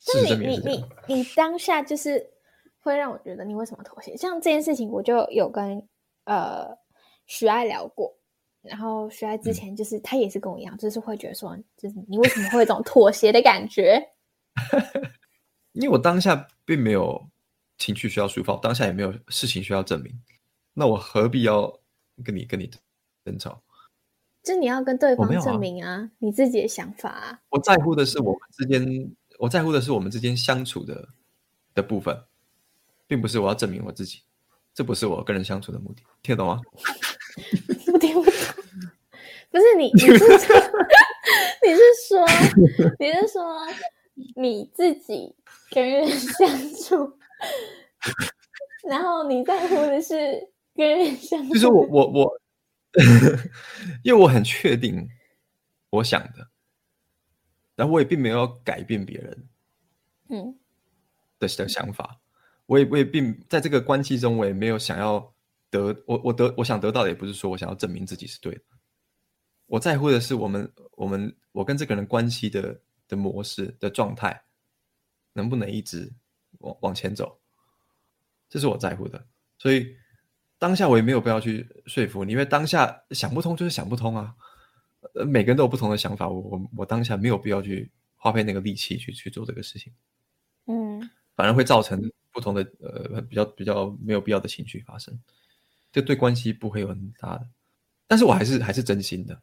[0.00, 2.31] 是你你你你当下就是。
[2.82, 4.16] 会让我觉得你为什么妥协？
[4.16, 5.86] 像这件事情，我就有跟
[6.24, 6.76] 呃
[7.26, 8.14] 徐爱聊过，
[8.60, 14.02] 然后徐爱之前就是、嗯、他也是跟我一样，就是会觉得说，就是你为什么会有一种妥协的感觉？
[15.72, 17.28] 因为我当下并没有
[17.78, 20.12] 情绪需要抒发，当下也没有事情需要证明，
[20.74, 21.80] 那我何必要
[22.22, 22.70] 跟你跟你
[23.24, 23.62] 争吵？
[24.42, 27.40] 就你要跟对方证明啊，啊你自己的想法啊。
[27.50, 31.08] 我在乎的是我们之间，我在乎的是我们之间相处的
[31.74, 32.20] 的部分。
[33.12, 34.22] 并不是我要证明我自己，
[34.72, 36.58] 这不是我跟人相处的目的，听得懂吗？
[37.92, 38.32] 我 听不懂。
[39.52, 40.26] 不是你，你是说，
[41.62, 42.26] 你是说，
[42.98, 43.66] 你是说
[44.34, 45.36] 你自己
[45.70, 47.18] 跟人相处，
[48.88, 51.52] 然后你在乎的是跟人相处。
[51.52, 52.40] 就是我，我，我，
[54.02, 55.06] 因为我很确定
[55.90, 56.48] 我想的，
[57.76, 59.48] 然后我也并没有要改变别人，
[60.30, 60.58] 嗯，
[61.38, 62.21] 的的想法。
[62.66, 65.34] 我也我也并在这个关系中，我也没有想要
[65.68, 68.62] 得我我得我想得到的，也不是说我想要证明自己是对的。
[69.66, 74.42] 我在乎的是我们我们我跟这个人关系的的模式的状态，
[75.32, 76.10] 能不能一直
[76.60, 77.38] 往往前走，
[78.48, 79.22] 这是我在乎的。
[79.58, 79.94] 所以
[80.58, 84.34] 当下我也没有必要去说服你，因为当下想不通就是想不通啊。
[85.14, 89.92] 呃，每个人都有不同的想法，我我我当下没有必要去花费那个力气去去做这个事情。
[90.66, 92.00] 嗯，反而会造成。
[92.32, 95.16] 不同的呃，比较比较没有必要的情绪发生，
[95.92, 97.46] 这对关系不会有很大的，
[98.06, 99.40] 但是我还是还是真心的，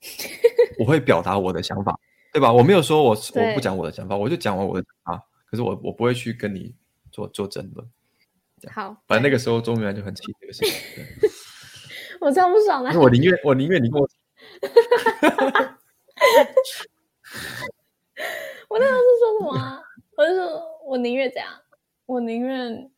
[0.78, 1.98] 我会表达我的想法，
[2.32, 2.52] 对吧？
[2.52, 6.74] 我没有说我我不讲我的想法，我就讲完我的啊，可是我我不会去跟你
[7.10, 7.90] 做做争论。
[8.72, 10.74] 好，反正那个时候钟明安就很气这个事情。
[12.20, 13.00] 我超不爽的。
[13.00, 14.06] 我宁愿我宁愿你跟我。
[18.68, 19.80] 我那时候是说什么啊？
[20.16, 21.48] 我就说我宁愿这样，
[22.10, 22.90] 我宁愿。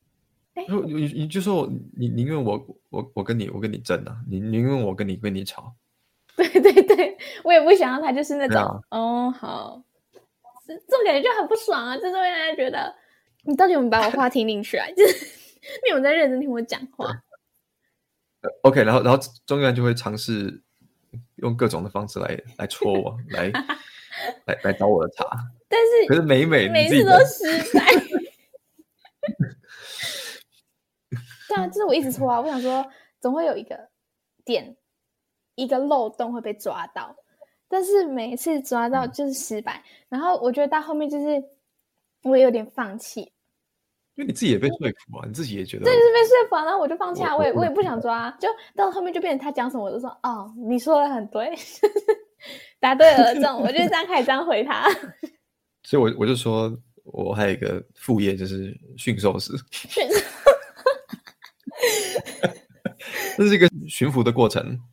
[0.54, 5.74] 你你就说你宁愿我我我跟你我跟你争啊，你宁愿我跟你跟你吵。
[6.36, 9.82] 对对对，我也不想要他就是那种、啊、哦好，
[10.66, 12.94] 这种感觉就很不爽啊，就是会让人觉得
[13.44, 14.86] 你到底有没有把我话听进去啊？
[14.96, 15.26] 就是
[15.84, 17.06] 你有没有在认真听我讲话？
[18.64, 20.62] OK，然后然后中原就会尝试
[21.36, 23.50] 用各种的方式来来戳我，来
[24.46, 25.26] 来来找我的茬，
[25.68, 28.01] 但是可是每每每次都失败。
[31.54, 32.86] 对啊，就是我一直戳啊，我想说
[33.20, 33.88] 总会有一个
[34.44, 34.76] 点。
[35.54, 37.14] 一个漏洞会被抓到，
[37.68, 39.76] 但是每一次抓到就是失败。
[39.84, 41.44] 嗯、然后我觉得到后面就是
[42.22, 43.20] 我也有点放弃，
[44.14, 51.54] 因为你自己也被说服啊，你自己也觉得对，就是被说服啊，然后我就放弃啊，我，也我也不想抓，就到后面就变成他讲什么我就说哦，你说的很对，
[52.80, 54.90] 答对了这种， 我就这样开始这样回他。
[55.82, 59.52] 所以我我就说我还有一个副业就是驯兽师。
[63.36, 64.80] 这是一个驯服的过程。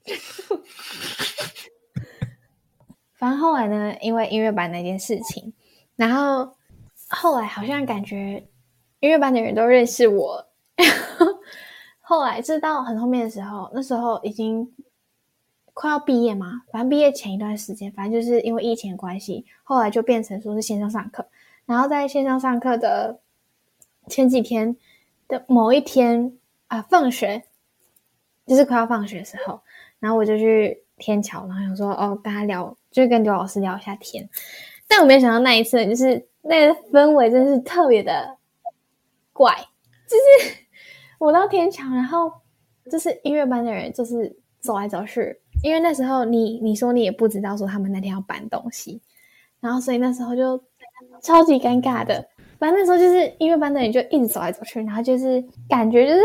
[3.15, 5.53] 反正后来呢，因为音乐班那件事情，
[5.95, 6.55] 然后
[7.07, 8.47] 后来好像感觉
[9.01, 10.47] 音乐班的人都认识我。
[11.99, 14.73] 后来是到很后面的时候，那时候已经
[15.73, 21.27] 快要毕业嘛，反正毕业前一段时间，反正就是因为疫情的关系，后来就变成说是线上上课。
[21.65, 23.19] 然后在线上上课的
[24.07, 24.75] 前几天
[25.27, 26.38] 的某一天
[26.69, 27.43] 啊，放学。
[28.47, 29.61] 就是快要放学的时候，
[29.99, 34.27] 然后我就去天桥，然后想说哦，跟他聊，就跟刘老师聊一下天。
[34.87, 38.35] 但我没想到那一次，就是那个氛围真是特别的
[39.31, 39.55] 怪。
[40.07, 40.55] 就是
[41.19, 42.31] 我到天桥，然后
[42.89, 48.99] 就是音乐班的人就是走来走去，因为那时候你你说你也不知道说他们那天要搬东西，
[49.59, 50.59] 然后所以那时候就
[51.21, 52.27] 超级尴尬的。
[52.57, 56.21] 反正那时候就是音乐班的人就一直走来走去，然后就是感觉就是。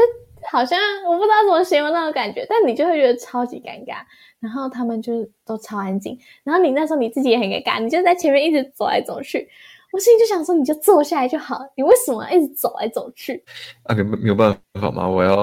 [0.51, 3.97] 好像我不知道怎么形容那种感觉，但你就会觉得超级尴尬。
[4.41, 9.49] 然后他们就都超安静，然后你那时候你自己也很尴尬，你就在前面一直走来走去。
[9.91, 13.43] 我心里就想说，你就坐下来就好，你为什么要一直走来走去？
[13.85, 15.09] 啊，没没有办法吗？
[15.09, 15.37] 我要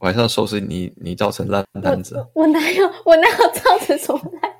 [0.00, 2.42] 我还是要收拾你，你造成烂摊子我。
[2.42, 4.52] 我哪有我哪有造成什么烂？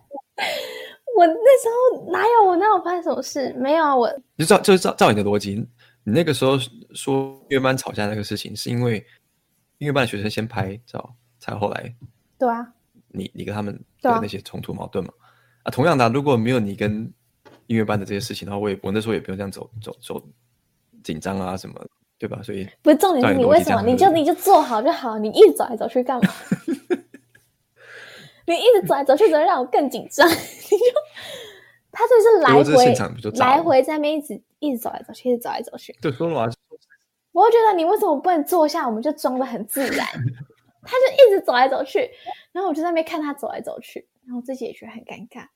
[1.17, 3.53] 我那时候哪有我哪有发生什么事？
[3.59, 5.55] 没有啊，我就照就是照照你的逻辑，
[6.05, 6.57] 你那个时候
[6.95, 7.15] 说
[7.51, 9.05] 音乐班吵架那个事情，是因为。
[9.79, 11.95] 音乐班的学生先拍照，才后来。
[12.39, 12.73] 对啊。
[13.11, 15.11] 你你跟他们的那些冲突矛盾嘛？
[15.63, 17.11] 啊，啊，同样的，啊，如果没有你跟
[17.67, 20.23] 音乐班的这些事情的话，我也我那时候也不用这样走走走
[21.03, 21.75] 紧张啊什么，
[22.19, 22.43] 对吧？
[22.43, 23.83] 所以不是重点是你为什么？
[23.83, 26.31] 你就你就做好就好，你一直走来走去干嘛？
[28.47, 30.29] 你一直走来走去，只会让我更紧张。
[30.29, 30.85] 你就
[31.91, 32.95] 他就是来回
[33.39, 35.97] 来回在那边一直一直走来走去，一直走来走去。
[36.01, 36.51] 对，说了
[37.39, 38.87] 我就觉得你为什么不能坐下？
[38.87, 40.07] 我们就装的很自然。
[40.83, 42.11] 他就一直走来走去，
[42.51, 45.47] 然后我就在那边看他走来走去，然后自己也觉得很尴尬。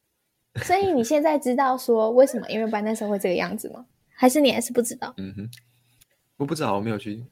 [0.63, 3.87] 所以你现在知道说为什么音乐班那时候会这个样子吗？
[4.15, 5.15] 还是你还是不知道？
[5.17, 5.51] 嗯哼，
[6.37, 7.25] 我不知道，我没有去。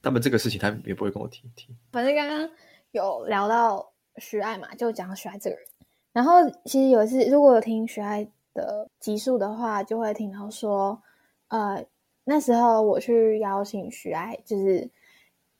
[0.00, 1.76] 他们这个事情，他也不会跟我提提。
[1.92, 2.48] 反正刚刚
[2.92, 5.66] 有聊到徐爱嘛，就讲到徐爱这个人。
[6.14, 11.02] 然后其实有一次，如果有听徐爱的集数的话，就会听到说，
[11.48, 11.84] 呃。
[12.28, 14.90] 那时候我去邀请徐爱，就是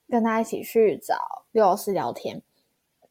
[0.08, 2.42] 跟他一起去找刘老师聊天，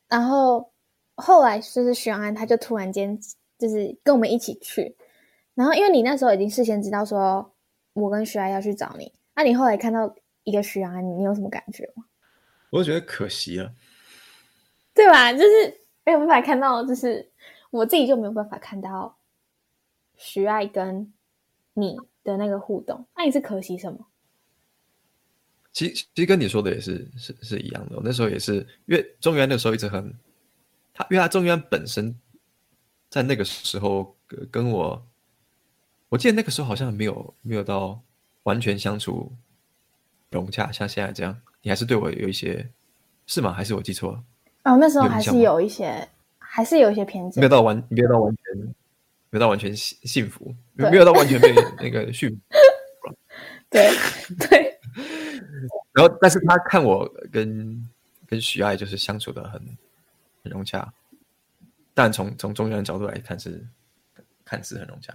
[0.09, 0.73] 然后
[1.15, 3.17] 后来就是徐安，他就突然间
[3.57, 4.97] 就是跟我们一起去，
[5.53, 7.55] 然后因为你那时候已经事先知道说
[7.93, 10.13] 我跟徐爱要去找你，那你后来看到
[10.43, 12.03] 一个徐安，你有什么感觉吗？
[12.71, 13.73] 我就觉得可惜了，
[14.93, 15.31] 对吧？
[15.31, 17.31] 就是没有办法看到，就是
[17.71, 19.17] 我自己就没有办法看到
[20.17, 21.13] 徐爱跟
[21.73, 24.05] 你的那个互动，那、啊、你是可惜什么？
[25.71, 27.95] 其实其实跟你说的也是是是一样的。
[27.95, 28.55] 我那时候也是，
[28.85, 30.13] 因为中原那时候一直很
[30.93, 32.13] 他，因为他中原本身
[33.09, 34.15] 在那个时候
[34.49, 35.05] 跟我，
[36.09, 38.01] 我记得那个时候好像没有没有到
[38.43, 39.31] 完全相处
[40.31, 41.39] 融洽，像现在这样。
[41.61, 42.69] 你还是对我有一些
[43.27, 43.51] 是吗？
[43.51, 44.23] 还是我记错了？
[44.63, 46.07] 哦，那时候还是有一些，
[46.37, 47.41] 还是有一些偏见。
[47.41, 48.75] 没有到完，没有到完全。
[49.35, 52.37] 没有到完全幸幸福，没有到完全被那个驯服。
[53.69, 53.89] 对
[54.39, 54.79] 对。
[55.91, 57.85] 然后，但是他看我跟
[58.25, 59.61] 跟徐爱就是相处的很
[60.41, 60.89] 很融洽，
[61.93, 63.61] 但从从中原的角度来看是
[64.45, 65.13] 看似很融洽，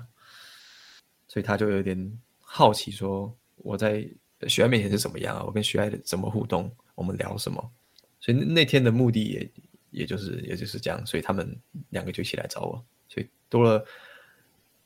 [1.27, 4.07] 所以他就有点好奇，说我在
[4.49, 5.43] 徐爱面前是怎么样啊？
[5.47, 6.71] 我跟徐爱的怎么互动？
[6.95, 7.73] 我们聊什么？
[8.21, 9.51] 所以那天的目的也
[9.93, 11.59] 也就是也就是这样，所以他们
[11.89, 13.83] 两个就一起来找我，所以多了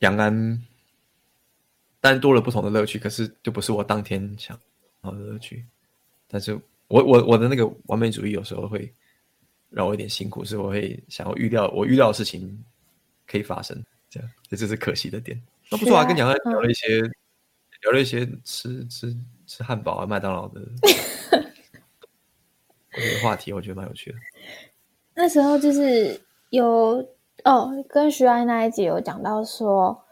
[0.01, 0.63] 杨安，
[2.01, 4.59] 但多了不同的乐趣，可是就不是我当天想
[5.03, 5.65] 要的乐趣。
[6.29, 6.55] 但是
[6.89, 8.93] 我我我的那个完美主义有时候会
[9.71, 12.63] 让我有点辛苦，是我会想要预料我预料的事情
[13.27, 15.41] 可以发生，这样这就是可惜的点。
[15.71, 17.15] 那不错啊，跟杨安聊了一些、嗯、
[17.83, 19.17] 聊了一些吃吃
[19.47, 20.61] 吃汉堡啊、麦当劳的。
[22.93, 24.19] 这个话题我觉得蛮有趣的。
[25.15, 26.21] 那时候就是
[26.51, 27.05] 有
[27.45, 30.05] 哦，跟徐安那一集有讲到说，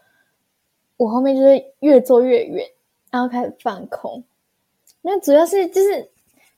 [0.97, 2.65] 我后面就是越做越远，
[3.09, 4.23] 然后开始放空。
[5.01, 6.09] 那主要是就是，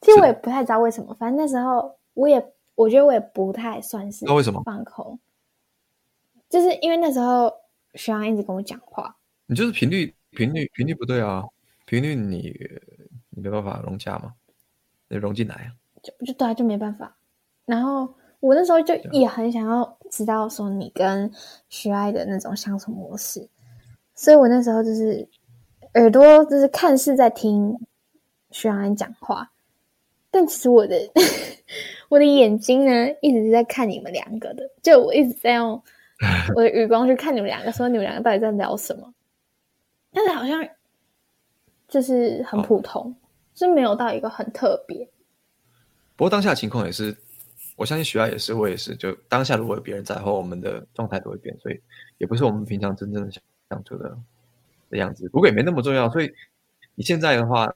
[0.02, 4.26] 其实我也不太知道为什么，反正那时候我也我觉得我也不太算是。
[4.26, 5.18] 那为什么放空？
[6.50, 7.52] 就是因为那时候
[7.96, 9.16] 徐安一直跟我讲话。
[9.48, 11.44] 你就是频率频率频率不对啊，
[11.86, 12.54] 频率你
[13.30, 14.34] 你没办法融洽嘛，
[15.08, 15.72] 你融进来啊。
[16.04, 17.16] 就就对啊，就没办法。
[17.66, 21.32] 然后我那时候就也很想要知道说你跟
[21.70, 23.48] 徐爱的那种相处模式，
[24.14, 25.28] 所以我那时候就是
[25.96, 27.78] 耳朵就是看似在听
[28.52, 29.52] 徐安讲话，
[30.30, 30.96] 但其实我的
[32.10, 35.82] 我的眼睛呢一直是在看你们两个的，就我一直在用
[36.56, 39.14] 我的余光去看你们两个，说你们两个到底在聊什么。
[40.14, 40.66] 但是好像
[41.90, 43.14] 就是很普通，
[43.54, 45.10] 是没有到一个很特别。
[46.16, 47.14] 不过当下的情况也是，
[47.76, 48.96] 我相信徐爱也是，我也是。
[48.96, 51.80] 就当下如果有别人在后，我们的状态都会变，所以
[52.18, 53.32] 也不是我们平常真正的
[53.70, 54.18] 相处的
[54.90, 55.28] 的样子。
[55.30, 56.10] 不过也没那么重要。
[56.10, 56.32] 所以
[56.96, 57.74] 你现在的话，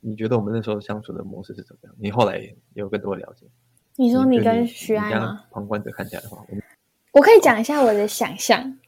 [0.00, 1.94] 你觉得我们那时候相处的模式是怎么样？
[1.98, 3.46] 你后来也有更多的了解。
[3.96, 5.44] 你说你跟徐爱吗？
[5.50, 6.56] 旁观者看起来的话，我，
[7.12, 8.78] 我可以讲一下我的想象，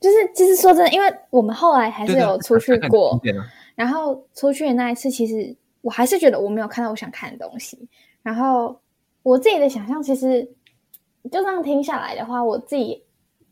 [0.00, 3.18] 就是其实说真的，因为我们后来还是有出去过，
[3.76, 7.88] 然后出去的那一次，其实我还是觉得我没有看到我想看的东西。
[8.20, 8.78] 然后
[9.28, 10.42] 我自己的想象，其实
[11.24, 13.04] 就这样听下来的话，我自己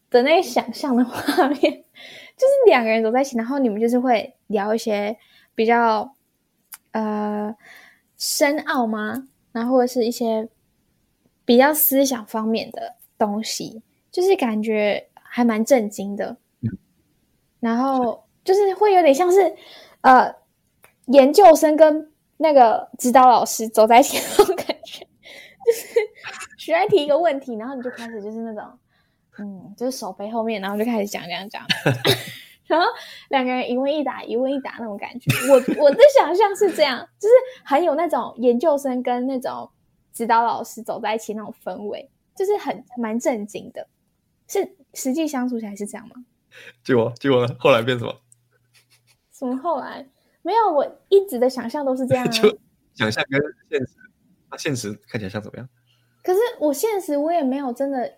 [0.09, 5.15] 的那个想象的画面，就是两个人走在一起，然后你们就是会聊一些
[5.55, 6.15] 比较
[6.93, 7.55] 呃
[8.17, 9.29] 深奥吗？
[9.53, 10.49] 然后或者是一些
[11.45, 16.39] 比较思想方面的东西，就是感觉还蛮震惊的。
[17.61, 19.55] 然后就是会有点像是
[20.01, 20.35] 呃
[21.09, 22.11] 研究生跟。
[22.39, 24.76] 那个指导老师走在一起那种感觉，
[25.67, 25.99] 就是
[26.57, 28.79] 徐爱提一个问题，然后你就开始就是那种，
[29.39, 31.67] 嗯，就是手背后面，然后就开始讲讲讲，
[32.67, 32.87] 然后
[33.31, 35.31] 两个人一问一答，一问一答那种感觉。
[35.51, 39.69] 我我的想象是这样，就是很有那种研究生跟那种
[40.13, 43.89] 指导老师走在一起那种氛围，就是很蛮正经的。
[44.49, 46.15] 是实际相处起来是这样吗？
[46.85, 47.57] 结果结果呢？
[47.59, 48.15] 后来变什么？
[49.33, 50.09] 什么后来？
[50.43, 52.29] 没有，我一直的想象都是这样啊。
[52.31, 52.49] 就
[52.95, 53.95] 想象跟现实，
[54.57, 55.69] 现实看起来像怎么样？
[56.23, 58.13] 可是我现实我也没有真的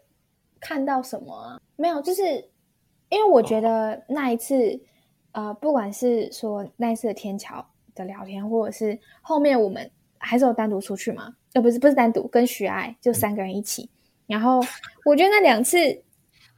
[0.61, 2.22] 看到什么啊，没有，就是
[3.11, 4.80] 因为我觉得那一次，
[5.32, 7.64] 呃，不管是说那一次的天桥
[7.95, 13.91] 的聊天，或者是后面我们还是有单独出去嘛，呃，不是不是单独跟徐爱就三个人一起，
[14.26, 14.61] 然后
[15.05, 15.78] 我觉得那两次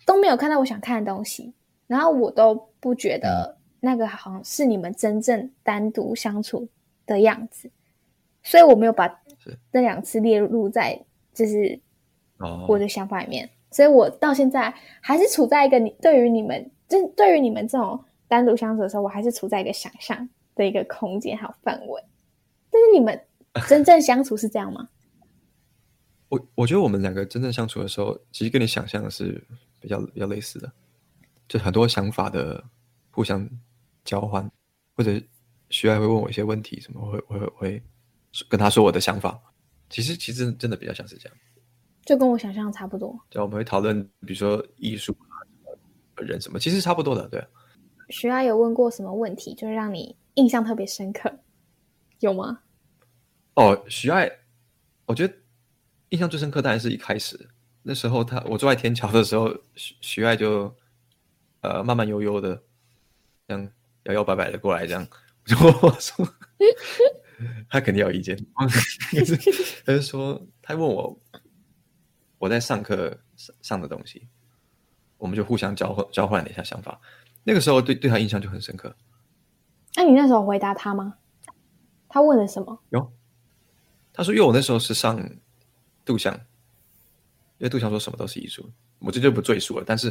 [0.07, 1.53] 都没有看到我想看的东西，
[1.87, 6.69] 然后我都不觉得、那个好像是你们真正单独相处
[7.07, 7.71] 的样子，
[8.43, 9.09] 所以我没有把
[9.73, 11.01] 那两次列入在
[11.33, 11.79] 就是
[12.69, 22.05] 我的想法里面，所以我到现在还是处在一个你对于你们，就对于你们这种单独相处的时候，我还是处在一个想象的一个空间还有范围。
[22.71, 23.21] 但是你们
[23.69, 24.89] 真正相处是这样吗？
[26.29, 29.43] 我我觉得我们两个真正相处的时候，其实跟你想象的是
[29.81, 30.73] 比较比较类似的，
[31.49, 32.63] 就很多想法的
[33.11, 33.49] 互相。
[34.03, 34.51] 交换，
[34.97, 35.21] 或者
[35.69, 37.83] 徐爱会问我一些问题，什么会会会
[38.49, 39.41] 跟他说我的想法。
[39.89, 41.37] 其实其实真的比较像是这样，
[42.05, 43.19] 就跟我想象的差不多。
[43.29, 45.35] 就我们会讨论，比如说艺术啊、
[46.17, 47.29] 人什么，其实差不多的。
[47.29, 47.45] 对，
[48.09, 51.33] 徐爱有问过什么问题，就是让你印象特别深刻，
[52.21, 52.61] 有吗？
[53.55, 54.31] 哦，徐爱，
[55.07, 55.35] 我觉得
[56.11, 57.49] 印象最深刻当然是一开始
[57.83, 60.73] 那时候他，他我坐在天桥的时候，徐徐爱就
[61.63, 62.63] 呃慢慢悠悠的
[63.49, 63.71] 这样。
[64.05, 65.07] 摇摇摆摆的过来，这样
[65.45, 65.57] 我就
[65.87, 66.27] 我说，
[67.69, 68.37] 他肯定有意见。
[69.85, 71.21] 他就说，他问我
[72.39, 74.29] 我在上课上上的东西，
[75.19, 77.01] 我们就互相交换交换了一下想法。
[77.45, 78.95] 那个时候对对他印象就很深刻。
[79.97, 81.15] 那你那时候回答他吗？
[82.09, 82.81] 他问了什么？
[82.91, 83.13] 有，
[84.13, 85.21] 他说，因为我那时候是上
[86.05, 86.35] 杜象，
[87.59, 89.85] 因为杜象说什么都是艺术，我这就不赘述了。
[89.87, 90.11] 但是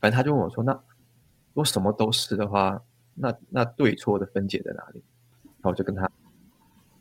[0.00, 2.82] 反正他就问我说，那如果什么都是的话。
[3.12, 5.02] 那那对错的分解在哪里？
[5.42, 6.10] 然后我就跟他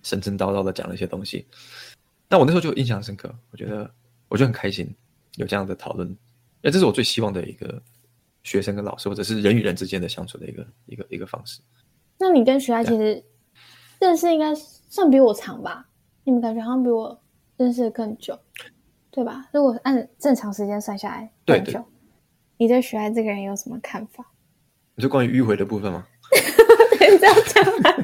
[0.03, 1.45] 神神叨叨的讲了一些东西。
[2.27, 3.89] 但我那时候就印象深刻，我觉得
[4.27, 4.93] 我就很开心
[5.35, 6.15] 有这样的讨论，因
[6.63, 7.81] 为这是我最希望的一个
[8.43, 11.59] 学生跟老师，或者是人与人之间的相处的一个一个一个方式。
[12.17, 13.23] 那你跟徐爱其实
[13.99, 15.87] 认识应该算比我长吧？
[16.23, 17.19] 你们感觉好像比我
[17.57, 18.37] 认识的更久，
[19.09, 19.47] 对吧？
[19.51, 21.81] 如果按正常时间算下来，对对。
[22.57, 24.23] 你对徐爱这个人有什么看法？
[24.95, 26.05] 你说关于迂回的部分吗？
[26.99, 27.98] 对，这样讲。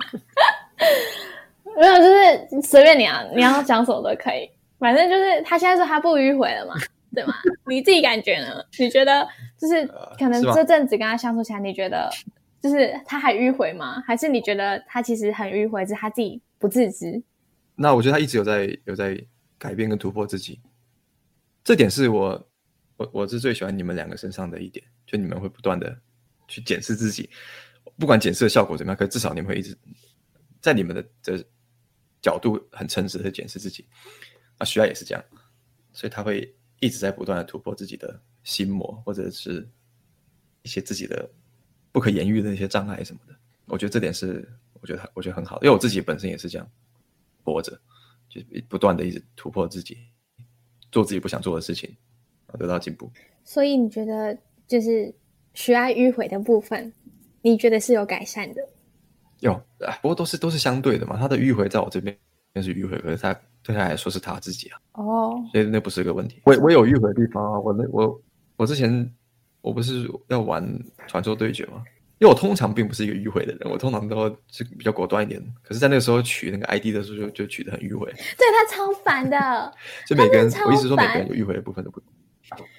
[1.77, 4.49] 没有，就是随便你啊，你要讲什么都可以。
[4.77, 6.75] 反正就是他现在说他不迂回了嘛，
[7.13, 7.33] 对吗？
[7.67, 8.63] 你自己感觉呢？
[8.77, 9.85] 你觉得就是
[10.19, 12.09] 可能这阵子跟他相处起来，你觉得
[12.61, 14.01] 就是他还迂回吗？
[14.05, 17.23] 还是你觉得他其实很迂回，只是他自己不自知？
[17.75, 19.19] 那我觉得他一直有在有在
[19.57, 20.59] 改变跟突破自己，
[21.63, 22.47] 这点是我
[22.97, 25.97] 我我是最喜欢你们两个身上的一点，就你们会不断的
[26.47, 27.29] 去检视自己，
[27.97, 29.75] 不管检视的效果怎么样，可至少你们会一直
[30.61, 31.45] 在你们的的
[32.25, 33.85] 角度很诚实的检视自己。
[34.57, 35.23] 啊，徐爱也是这样，
[35.93, 39.69] 所以他会一直在不断的突破自己的心魔，或者是
[40.63, 41.29] 一些自己的
[41.91, 43.35] 不可言喻的那些障碍什么的。
[43.65, 44.51] 我觉得这点是
[44.81, 46.67] 我觉得我觉得很好，因为我自己本身也是这样
[47.43, 47.79] 活着，
[48.27, 49.97] 就是不断的一直突破自己，
[50.91, 51.95] 做自己不想做的事情，
[52.57, 53.11] 得到进步。
[53.43, 54.35] 所以你觉得
[54.67, 55.13] 就是
[55.53, 56.91] 徐爱迂回的部分，
[57.41, 58.61] 你觉得是有改善的？
[59.45, 59.53] 有
[59.85, 61.15] 啊，不过都是都是相对的嘛。
[61.17, 62.15] 他的迂回在我这边
[62.53, 63.35] 那是迂回，可是他。
[63.67, 66.39] 对他来说是他自己啊，哦，所以那不是个问题。
[66.45, 68.21] 我我有迂回的地方啊，我那我
[68.57, 69.11] 我之前
[69.61, 70.63] 我不是要玩
[71.07, 71.81] 传说对决吗？
[72.19, 75.43] 因为我通常并不是一个迂回的人，我通常都是比较果断一点。
[75.63, 78.05] 可是，在那个时候取那个 ID 的时候就，就就取得很迂回。
[78.05, 79.73] 对他超烦的，
[80.07, 82.07] 就每个人，我一直说每个人有迂回的部分都不同。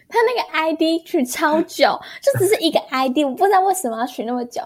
[0.09, 4.63] 他那个 ID 取超久， 就只是一个 ID，我不知道为什么要取那么久。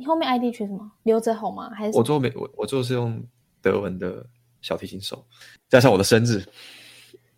[0.00, 0.90] 你后面 ID 取什么？
[1.02, 1.70] 刘泽宏吗？
[1.70, 3.22] 还是我做没我我做是用
[3.62, 4.26] 德文的。
[4.62, 5.24] 小提琴手，
[5.70, 6.38] 加上我的生日，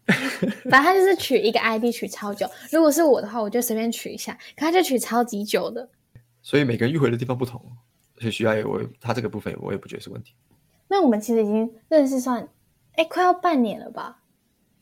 [0.68, 2.50] 反正他就是取一个 ID 取超久。
[2.72, 5.88] 如果是我的话，我就随便取一下，可他就取超级久的。
[6.42, 7.64] 所以每个人迂回的地方不同，
[8.18, 10.34] 所以需要我他这个部分，我也不觉得是问题。
[10.88, 12.48] 那我们其实已经认识算，
[12.94, 14.20] 哎，快要半年了吧？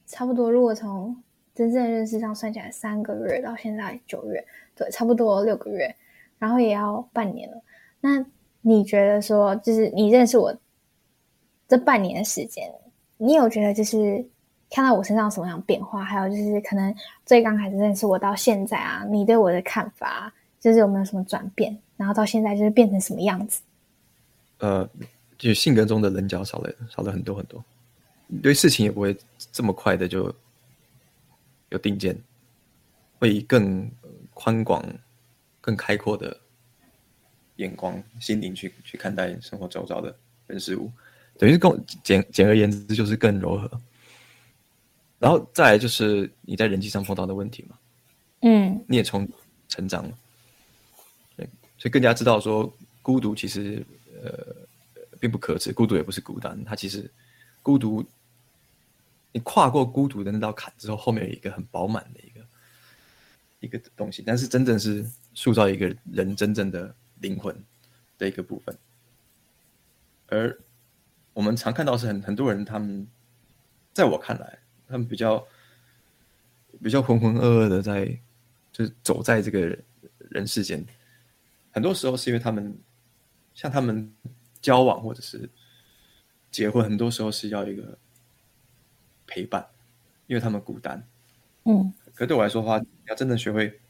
[0.07, 0.51] 差不多。
[0.51, 1.23] 如果从
[1.55, 4.43] 真正认识上算起来，三个月到现在九月，
[4.75, 5.95] 对，差不多六个月，
[6.39, 7.63] 然后也要半年了。
[8.01, 8.25] 那
[8.63, 10.55] 你觉得说，就是你认识我？
[11.69, 12.69] 这半年的时间，
[13.17, 14.27] 你有觉得就是
[14.69, 16.03] 看到我身上什么样变化？
[16.03, 16.93] 还有就是可能
[17.25, 21.79] 最刚开始认识我到现在啊，你对我的看法就是有没有什么转变？
[21.97, 23.63] 然后到现在就是变成什么样子？
[24.59, 24.89] 呃，
[25.39, 27.65] 就性格中的棱角少了，少了很多很多。
[28.43, 29.17] 对事情也不会
[29.53, 30.35] 这么快的就
[31.69, 32.21] 有定见，
[33.21, 33.89] 会以更
[34.35, 34.85] 宽广、
[35.61, 36.37] 更开阔的
[37.61, 40.91] 眼光、心灵去去看待生活周遭的人事物。
[41.39, 43.81] 等于是更简简而言之，就是更柔和。
[45.19, 47.79] 然后再来就是你在人际上碰到的问题嘛，
[48.41, 49.29] 嗯，你也从
[49.69, 50.19] 成长了，
[51.37, 51.47] 对，
[51.77, 53.85] 所以更加知道说孤独其实
[54.23, 54.33] 呃
[55.19, 57.11] 并不可耻，孤独也不是孤单，它其实
[57.63, 58.03] 孤独，
[59.33, 62.41] 你跨过孤独的那道坎之后，后面有一个很饱满的一个
[63.61, 65.05] 一个东西，但是真正是
[65.35, 67.65] 塑造一个人真正的灵魂
[68.19, 68.77] 的一个部分，
[70.27, 70.59] 而。
[71.33, 73.07] 我们常看到是很很多人，他们
[73.95, 74.59] 在我看来，
[74.89, 75.47] 他们比较
[76.83, 78.05] 比较浑浑噩噩的在，
[78.73, 79.79] 就是走在这个
[80.29, 80.85] 人世间。
[81.71, 82.77] 很多时候是因为他们
[83.55, 84.13] 像他们
[84.61, 85.49] 交往或者是
[86.51, 87.97] 结婚，很多时候是要一个
[89.25, 89.65] 陪伴，
[90.27, 91.03] 因为他们孤单。
[91.65, 93.81] 嗯，可对我来说的话，你要真正学会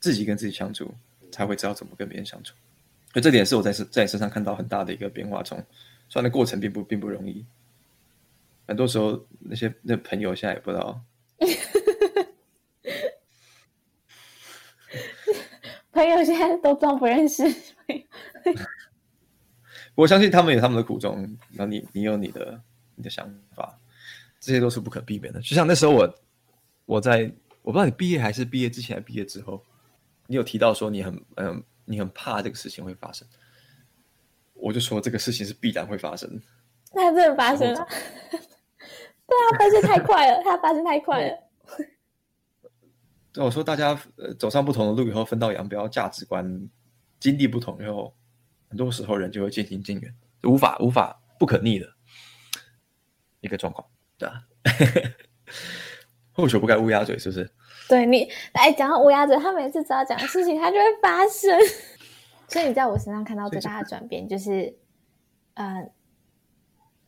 [0.00, 0.92] 自己跟自己相处，
[1.34, 2.54] 才会知道怎么跟别人相处。
[3.12, 5.64] 所以这点是我在在你身上看到很大的一个变化，从。
[6.06, 7.44] 虽然的过程并不并不容易，
[8.68, 11.00] 很多时候那些那朋友现在也不知道，
[15.90, 17.42] 朋友现在都装不认识。
[19.94, 22.60] 我相信他们有他们的苦衷，那你你有你的
[22.94, 23.26] 你的想
[23.56, 23.76] 法，
[24.38, 25.40] 这些都是不可避免的。
[25.40, 26.14] 就像那时候我
[26.84, 27.32] 我在
[27.62, 29.64] 我不知道你毕业还是毕业之前还毕业之后，
[30.26, 33.26] 你有提到说你很嗯、呃、你很怕这个事情会发生。
[34.54, 36.40] 我就说这个事情是必然会发生，
[36.94, 37.86] 那它真的发生了。
[39.26, 41.36] 对啊，发生太快了，它发生太快了。
[43.32, 46.68] 对，我说大家呃走上不同的路以后，分道扬镳，价值观、
[47.18, 48.16] 经历不同以后，
[48.68, 50.14] 很多时候人就会渐行渐远，
[50.44, 51.92] 无法无法不可逆的
[53.40, 54.42] 一个状况，对啊。
[56.32, 57.50] 或许不该乌鸦嘴，是不是？
[57.88, 61.58] 对你来讲到乌鸦嘴，他每次只要讲的事情，他就会发生。
[62.48, 64.76] 所以你在我身上看到最大的转变，就是，
[65.54, 65.90] 呃，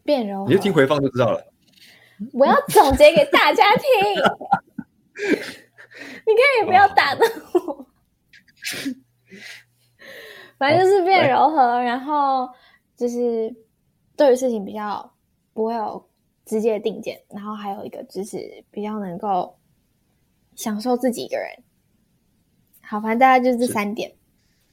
[0.03, 0.51] 变柔和。
[0.51, 1.53] 你就听回放就知道了。
[2.33, 3.85] 我要总结给大家听。
[6.27, 7.87] 你可以不要打断我。
[10.59, 12.49] 反正就是变柔和，然后
[12.97, 13.55] 就是
[14.16, 15.14] 对于事情比较
[15.53, 16.09] 不会有
[16.47, 19.59] 直接的定见，然后还有一个就是比较能够
[20.57, 21.62] 享受自己一个人。
[22.82, 24.12] 好，反正大概就是这三点。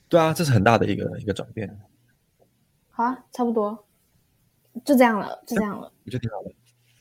[0.10, 1.80] 对啊，这是很大的一个一个转变。
[2.90, 3.88] 好啊，差不多
[4.86, 5.92] 就这样了，就这样了。
[6.06, 6.52] 我觉得挺好的，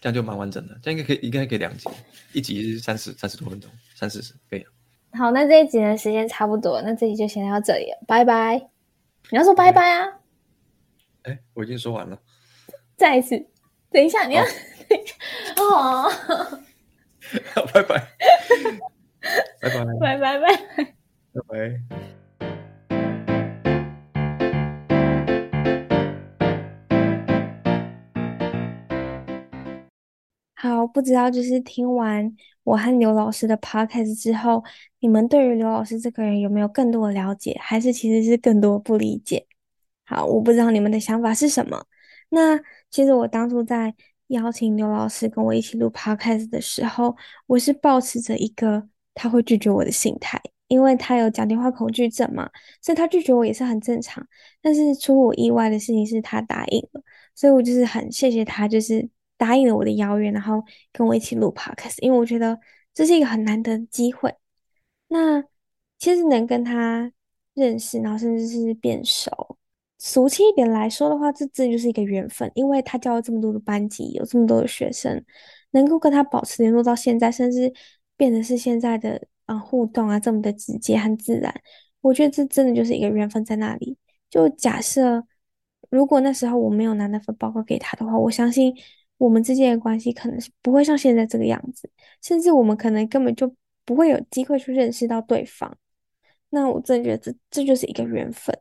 [0.00, 1.88] 这样就蛮完整的，这样应该可以，应该可以两集，
[2.32, 4.66] 一集是三十三十多分钟，三四十可以。
[5.12, 8.56] 好，那这一集的时间差不多，那这集就先到这里了，拜拜。
[9.30, 10.20] 你要说拜拜啊？
[11.24, 12.18] 哎，我已经说完了。
[12.96, 13.46] 再一次，
[13.90, 14.42] 等一下，你要
[15.56, 16.08] 哦。
[17.54, 18.08] 好，拜拜。
[19.60, 19.84] 拜拜。
[20.00, 20.46] 拜拜拜。
[21.32, 21.80] 拜拜。
[30.54, 34.62] 好，不知道就是听完我和刘老师的 podcast 之后，
[35.00, 39.44] 你们对于刘老师这个人有没有更多的了解，还是其实是更多不理解？
[40.04, 41.84] 好，我不知道你们的想法是什么。
[42.28, 42.58] 那
[42.90, 43.92] 其实我当初在
[44.32, 47.16] 邀请刘老师跟我一起录 podcast 的时候，
[47.46, 54.26] 我是抱持着一个他会拒绝我的心态，因为他有讲电话恐惧症嘛，所以他拒绝我也是很正常。
[54.60, 57.02] 但是出乎我意外的事情是他答应了，
[57.34, 59.08] 所以我就是很谢谢他，就是。
[59.38, 60.62] 答应了我的邀约，然后
[60.92, 62.56] 跟我一起录 podcast，因为我觉得
[62.94, 64.32] 这是一个很难得的机会。
[65.08, 65.42] 那
[65.98, 67.10] 其实能跟他
[67.54, 69.58] 认识，然后甚至是变熟，
[70.02, 72.50] 俗气一点来说的话，这这就是一个缘分。
[72.56, 75.24] 因为他教了这么多的班级，有这么多的学生，
[75.70, 77.72] 能够跟他保持联络到现在，甚至
[78.16, 81.54] 变得是现在的啊、互动啊这么的直接和自然，
[82.00, 83.96] 我觉得这真的就是一个缘分在那里。
[84.28, 85.24] 就假设
[85.88, 88.74] 如果那时候我没有拿那份报告给他的话，我相信。
[89.18, 91.88] 我们之间的关系可能是不会像现在这个样子，
[92.20, 95.76] 甚至我们可能根本就不会有机会去认识到对方。
[96.50, 98.58] 那我真的觉得这这就是一个缘分。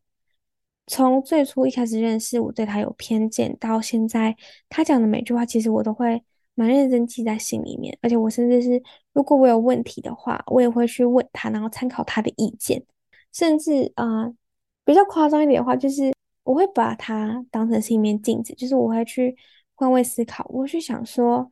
[0.88, 4.36] 从最初一开始认识，我对他有偏见，到现在
[4.70, 6.22] 他讲的每句话，其实我都会
[6.56, 7.98] 蛮认真记在心里面。
[8.02, 8.82] 而且我甚至是，
[9.14, 12.84] 如果我有问题的话，我也会去问他，然后参考他的意见。
[13.32, 14.32] 甚至啊、
[14.84, 16.14] 比较夸张一点的话，就是
[16.44, 19.36] 我会把他当成是一面镜子，就是我会去。
[19.74, 21.50] 换位思考，我去想说，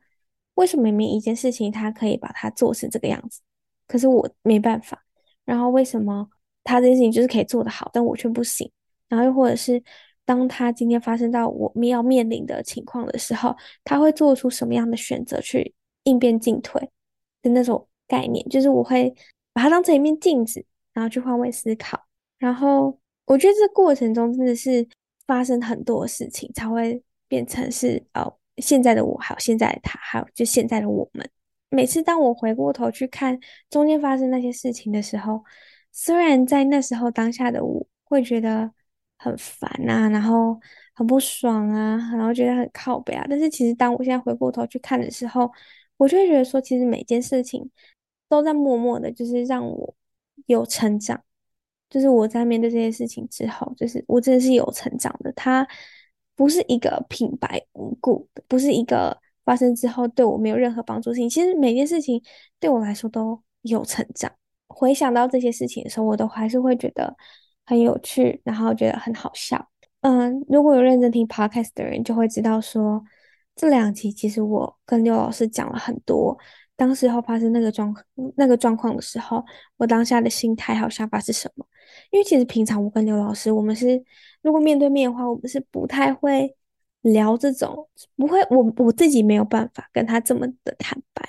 [0.54, 3.40] 为什么明明一件事情他可以把它做成这个样子，
[3.88, 5.04] 可是我没办法。
[5.44, 6.28] 然后为什么
[6.62, 8.70] 他这件事情就是可以做得好，但我却不行？
[9.10, 9.82] 然后又或者是
[10.24, 13.54] 当他今天发生到我们要面临的情况的时候，
[13.84, 16.80] 他会做出什么样的选择去应变进退
[17.42, 18.42] 的那种概念？
[18.48, 19.14] 就是我会
[19.52, 22.00] 把它当成一面镜子，然后去换位思考。
[22.38, 24.88] 然后我觉得这过程中真的是
[25.26, 27.02] 发生很多事情才会。
[27.30, 31.24] 变成是哦，现在的我，还有现在的他，还有就现在的我们。
[31.68, 33.38] 每次当我回过头去看
[33.70, 35.44] 中间发生那些事情的时候，
[35.92, 38.72] 虽然在那时候当下的我会觉得
[39.20, 40.58] 很烦啊，然后
[40.94, 45.50] 很不爽啊，然后觉得很靠北啊，但是其实当我现在回过头去看的时候，
[45.96, 47.70] 我就会觉得说，其实每件事情
[48.28, 49.94] 都在默默的，就是让我
[50.46, 51.22] 有成长。
[51.88, 55.32] 就是我在面对这些事情之后，就是我真的是有成长的。
[55.32, 55.66] 它。
[56.36, 59.14] 不是一个平白无故的，不是一个
[59.44, 61.28] 发生之后对我没有任何帮助的事情。
[61.28, 62.22] 其实每件事情
[62.58, 64.32] 对我来说都有成长。
[64.66, 67.14] 回想到这些事情的时候，我都还是会觉得
[67.70, 69.70] 很有趣，然后觉得很好笑。
[70.00, 73.00] 嗯，如果有认真听 podcast 的人就会知道说，
[73.54, 76.36] 这两集其实我跟刘老师讲了很多，
[76.74, 77.94] 当时候发生那个状
[78.36, 79.44] 那个状况的时候，
[79.76, 81.64] 我当下的心态还有想法是什么？
[82.10, 84.02] 因为其实平常我跟刘老师，我们是。
[84.42, 86.56] 如果面对面的话，我们是不太会
[87.02, 91.22] 聊这种，不会，我我自己没有办法跟他这么的坦白，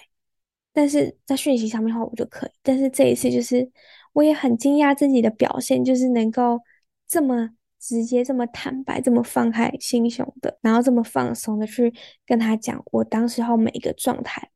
[0.71, 2.51] 但是在讯息上面的话，我就可以。
[2.63, 3.69] 但是这一次，就是
[4.13, 6.59] 我也很惊讶自己的表现，就是能够
[7.07, 7.49] 这么
[7.79, 11.93] 直接、这么坦白、这么放开心胸的，然后这么放松的去
[12.25, 14.49] 跟他讲我当时候每一个状态，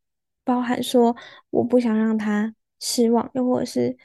[0.44, 1.16] 包含说
[1.50, 3.98] 我不想让他失望，又或者是，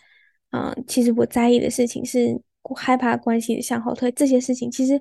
[0.50, 2.42] 嗯、其实我在意的事情是。
[2.76, 5.00] 害怕关系向后退，这些事情其实，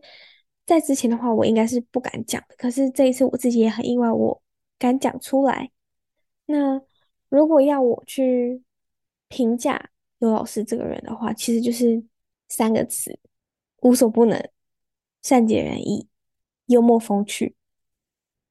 [0.66, 2.56] 在之前的话，我应该是不敢讲的。
[2.58, 4.42] 可是这一次，我自己也很意外，我
[4.80, 5.70] 敢讲出来。
[6.46, 6.82] 那
[7.28, 8.64] 如果要我去
[9.28, 9.90] 评价
[10.20, 12.04] 刘老师这个人的话，其实就是
[12.48, 13.18] 三个词：
[13.82, 14.50] 无所不能、
[15.22, 16.08] 善解人意、
[16.68, 17.56] 幽默风趣。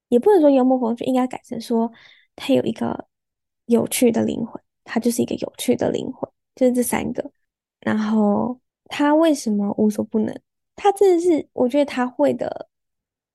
[0.08, 1.92] 也不能说幽默风趣，应该改成说
[2.34, 3.06] 他有一个
[3.66, 7.30] 有趣的灵魂，他就是一个有趣的灵魂，就是这三个。
[7.80, 8.60] 然后。
[8.90, 10.34] 他为什么无所不能？
[10.74, 12.70] 他真的是，我觉得他会的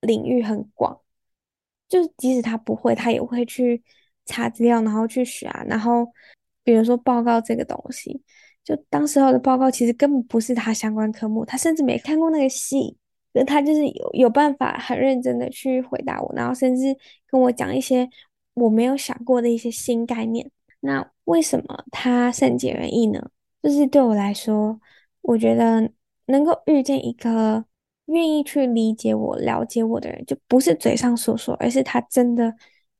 [0.00, 1.00] 领域很广。
[1.88, 3.80] 就是即使他不会，他也会去
[4.24, 5.62] 查资料，然后去学啊。
[5.68, 6.12] 然后
[6.64, 8.22] 比如说报告这个东西，
[8.64, 12.96] 就当时候的报告其实根本不是他相关科目，他甚至没看过那个系，
[13.32, 16.96] 那他就是有有办法很认真的去回答我，然后甚至
[17.26, 18.08] 跟我讲一些
[18.54, 20.50] 我没有想过的一些新概念。
[20.80, 23.30] 那为什么他善解人意呢？
[23.62, 24.78] 就是对我来说，
[25.22, 25.90] 我觉得
[26.26, 27.64] 能够遇见一个
[28.06, 32.54] 愿意去理解我、了解我的人，就不是嘴上说说，而是他真的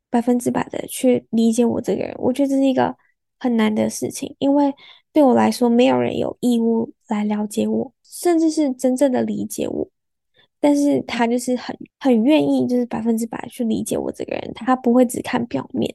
[0.09, 2.15] 百分之百的去理解我这个人。
[2.19, 2.97] 我觉得这是一个
[3.45, 4.75] 很难的事情，因为
[5.13, 9.87] 对我来说，没有人有义务来了解我，甚至是真正的理解我。
[10.59, 15.95] 但是他就是很很愿意，就是百分之百去理解我这个人，他不会只看表面。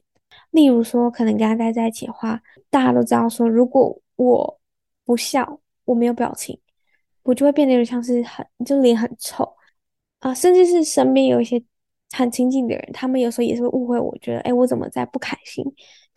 [0.52, 2.40] 例如说，可能跟他待在一起的话，
[2.70, 4.60] 大家都知道说，如果我
[5.04, 6.56] 不笑，我没有表情，
[7.24, 9.56] 我就会变得有点像是很就脸很臭
[10.20, 11.60] 啊，甚至是身边有一些
[12.12, 15.64] 很亲近的人，他们有时候也是会误会我，觉得哎，我怎么在不开心？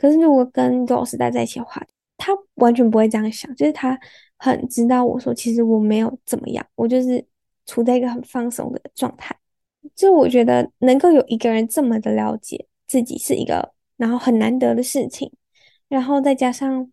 [0.03, 1.81] 可是如果跟周老师待在一起的话，
[2.17, 3.97] 他完全不会这样想，就是他
[4.37, 7.25] 很知道我说，其实我没有怎么样，我就是
[7.65, 9.33] 处在一个很放松的状态。
[9.95, 13.71] 就我觉得能够有一个人这么的了解自己是一个。
[13.95, 15.31] 然后很难得的事情，
[15.87, 16.91] 然后再加上，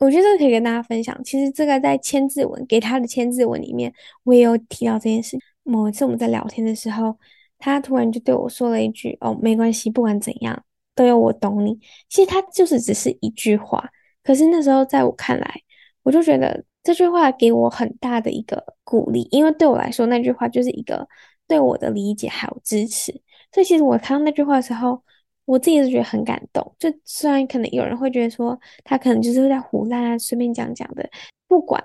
[0.00, 1.18] 我觉得可以跟大家分享。
[1.24, 3.90] 其实这个在千字文给他的千字文里面，
[4.24, 5.38] 我也有提到这件事。
[5.62, 7.16] 某一次我们在聊天的时候，
[7.58, 10.62] 他突然就对我说了一句：“哦，没关系，不管怎样，
[10.96, 11.78] 都有我懂你。”
[12.10, 13.88] 其实他就是只是一句话，
[14.24, 15.60] 可是那时候在我看来，
[16.02, 21.08] 我就觉得这句话给我很大的一个鼓励，因为对我来说，那句话就是一个
[21.46, 23.12] 对我的理解还有支持。
[23.52, 25.00] 所以其实我看到那句话的时候，
[25.44, 31.08] 我自己是觉得很感动，就虽然可能有人会觉得说他可能就是在胡乱啊，随便讲讲的，
[31.46, 31.82] 不管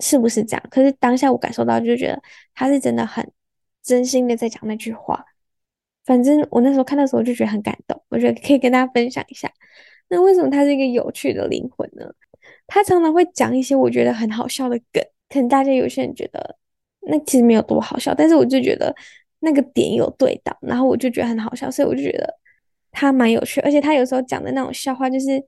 [0.00, 2.22] 是不是这样，可是当下我感受到就觉得
[2.54, 3.30] 他是真的很
[3.82, 5.24] 真心的在讲那句话。
[6.04, 9.50] 反正我那时候看的时候就觉得很感动，我觉得可以跟大家分享一下。
[10.08, 12.06] 那为什么他是一个有趣的灵魂呢？
[12.66, 16.56] 他常常会讲一些我觉得很好笑的梗，可能大家有些人觉得
[17.00, 18.94] 那其实没有多好笑，但是我就觉得
[19.40, 22.38] 那个点有对到，然后我就觉得很好笑，所以我就觉得。
[22.96, 25.44] 他蛮有趣，而且他有时候讲的那种笑话，就是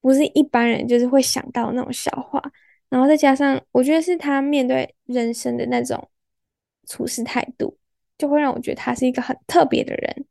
[0.00, 2.42] 不是一般人就是会想到那种笑话，
[2.88, 6.08] 然后再加上我觉得是他面对人生的那种
[6.86, 7.76] 处事态度，
[8.18, 10.26] 就会让我觉得他是一个很特别的人。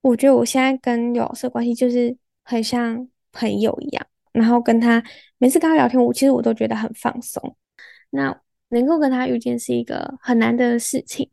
[0.00, 5.02] 我觉得我现在跟刘老师的关系就是很像朋友一样，然后跟他
[5.38, 7.56] 每次跟他聊天，我其实我都觉得很放松。
[8.10, 11.30] 那能够跟他遇见是一个很难得的事情，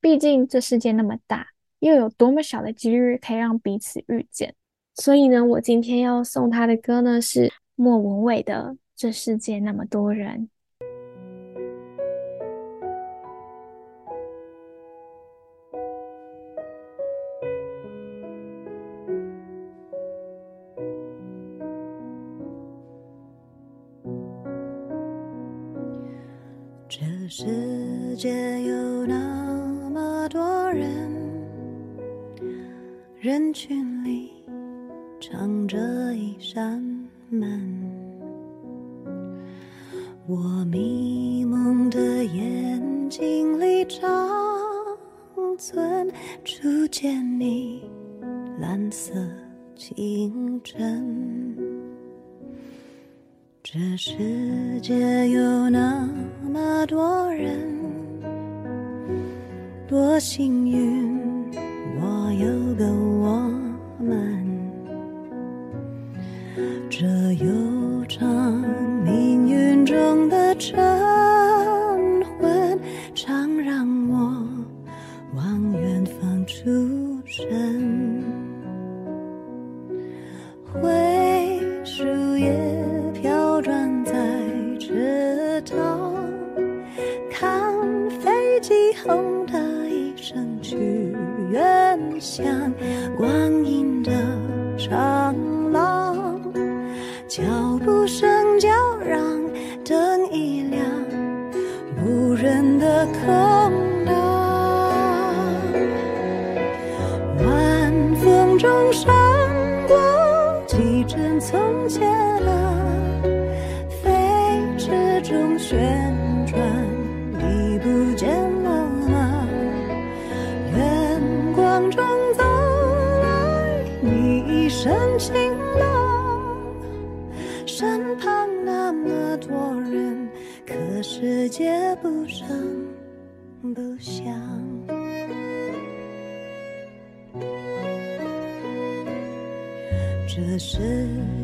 [0.00, 1.48] 毕竟这世界那么大。
[1.80, 4.54] 又有多么小的几率可以让彼此遇见？
[4.94, 10.48] 所以呢，我今天要送他的歌呢是莫文蔚的《这世界那么多人》。
[33.56, 33.85] 人
[75.34, 76.62] 往远方出
[77.24, 77.95] 神。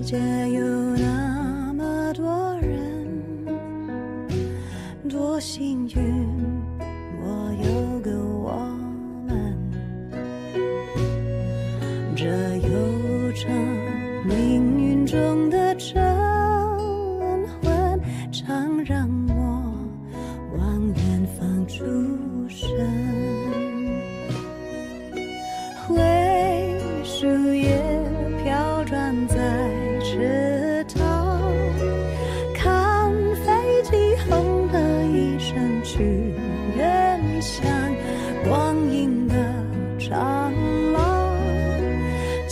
[0.02, 0.18] 界
[0.50, 0.71] 有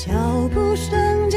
[0.03, 1.30] 脚步声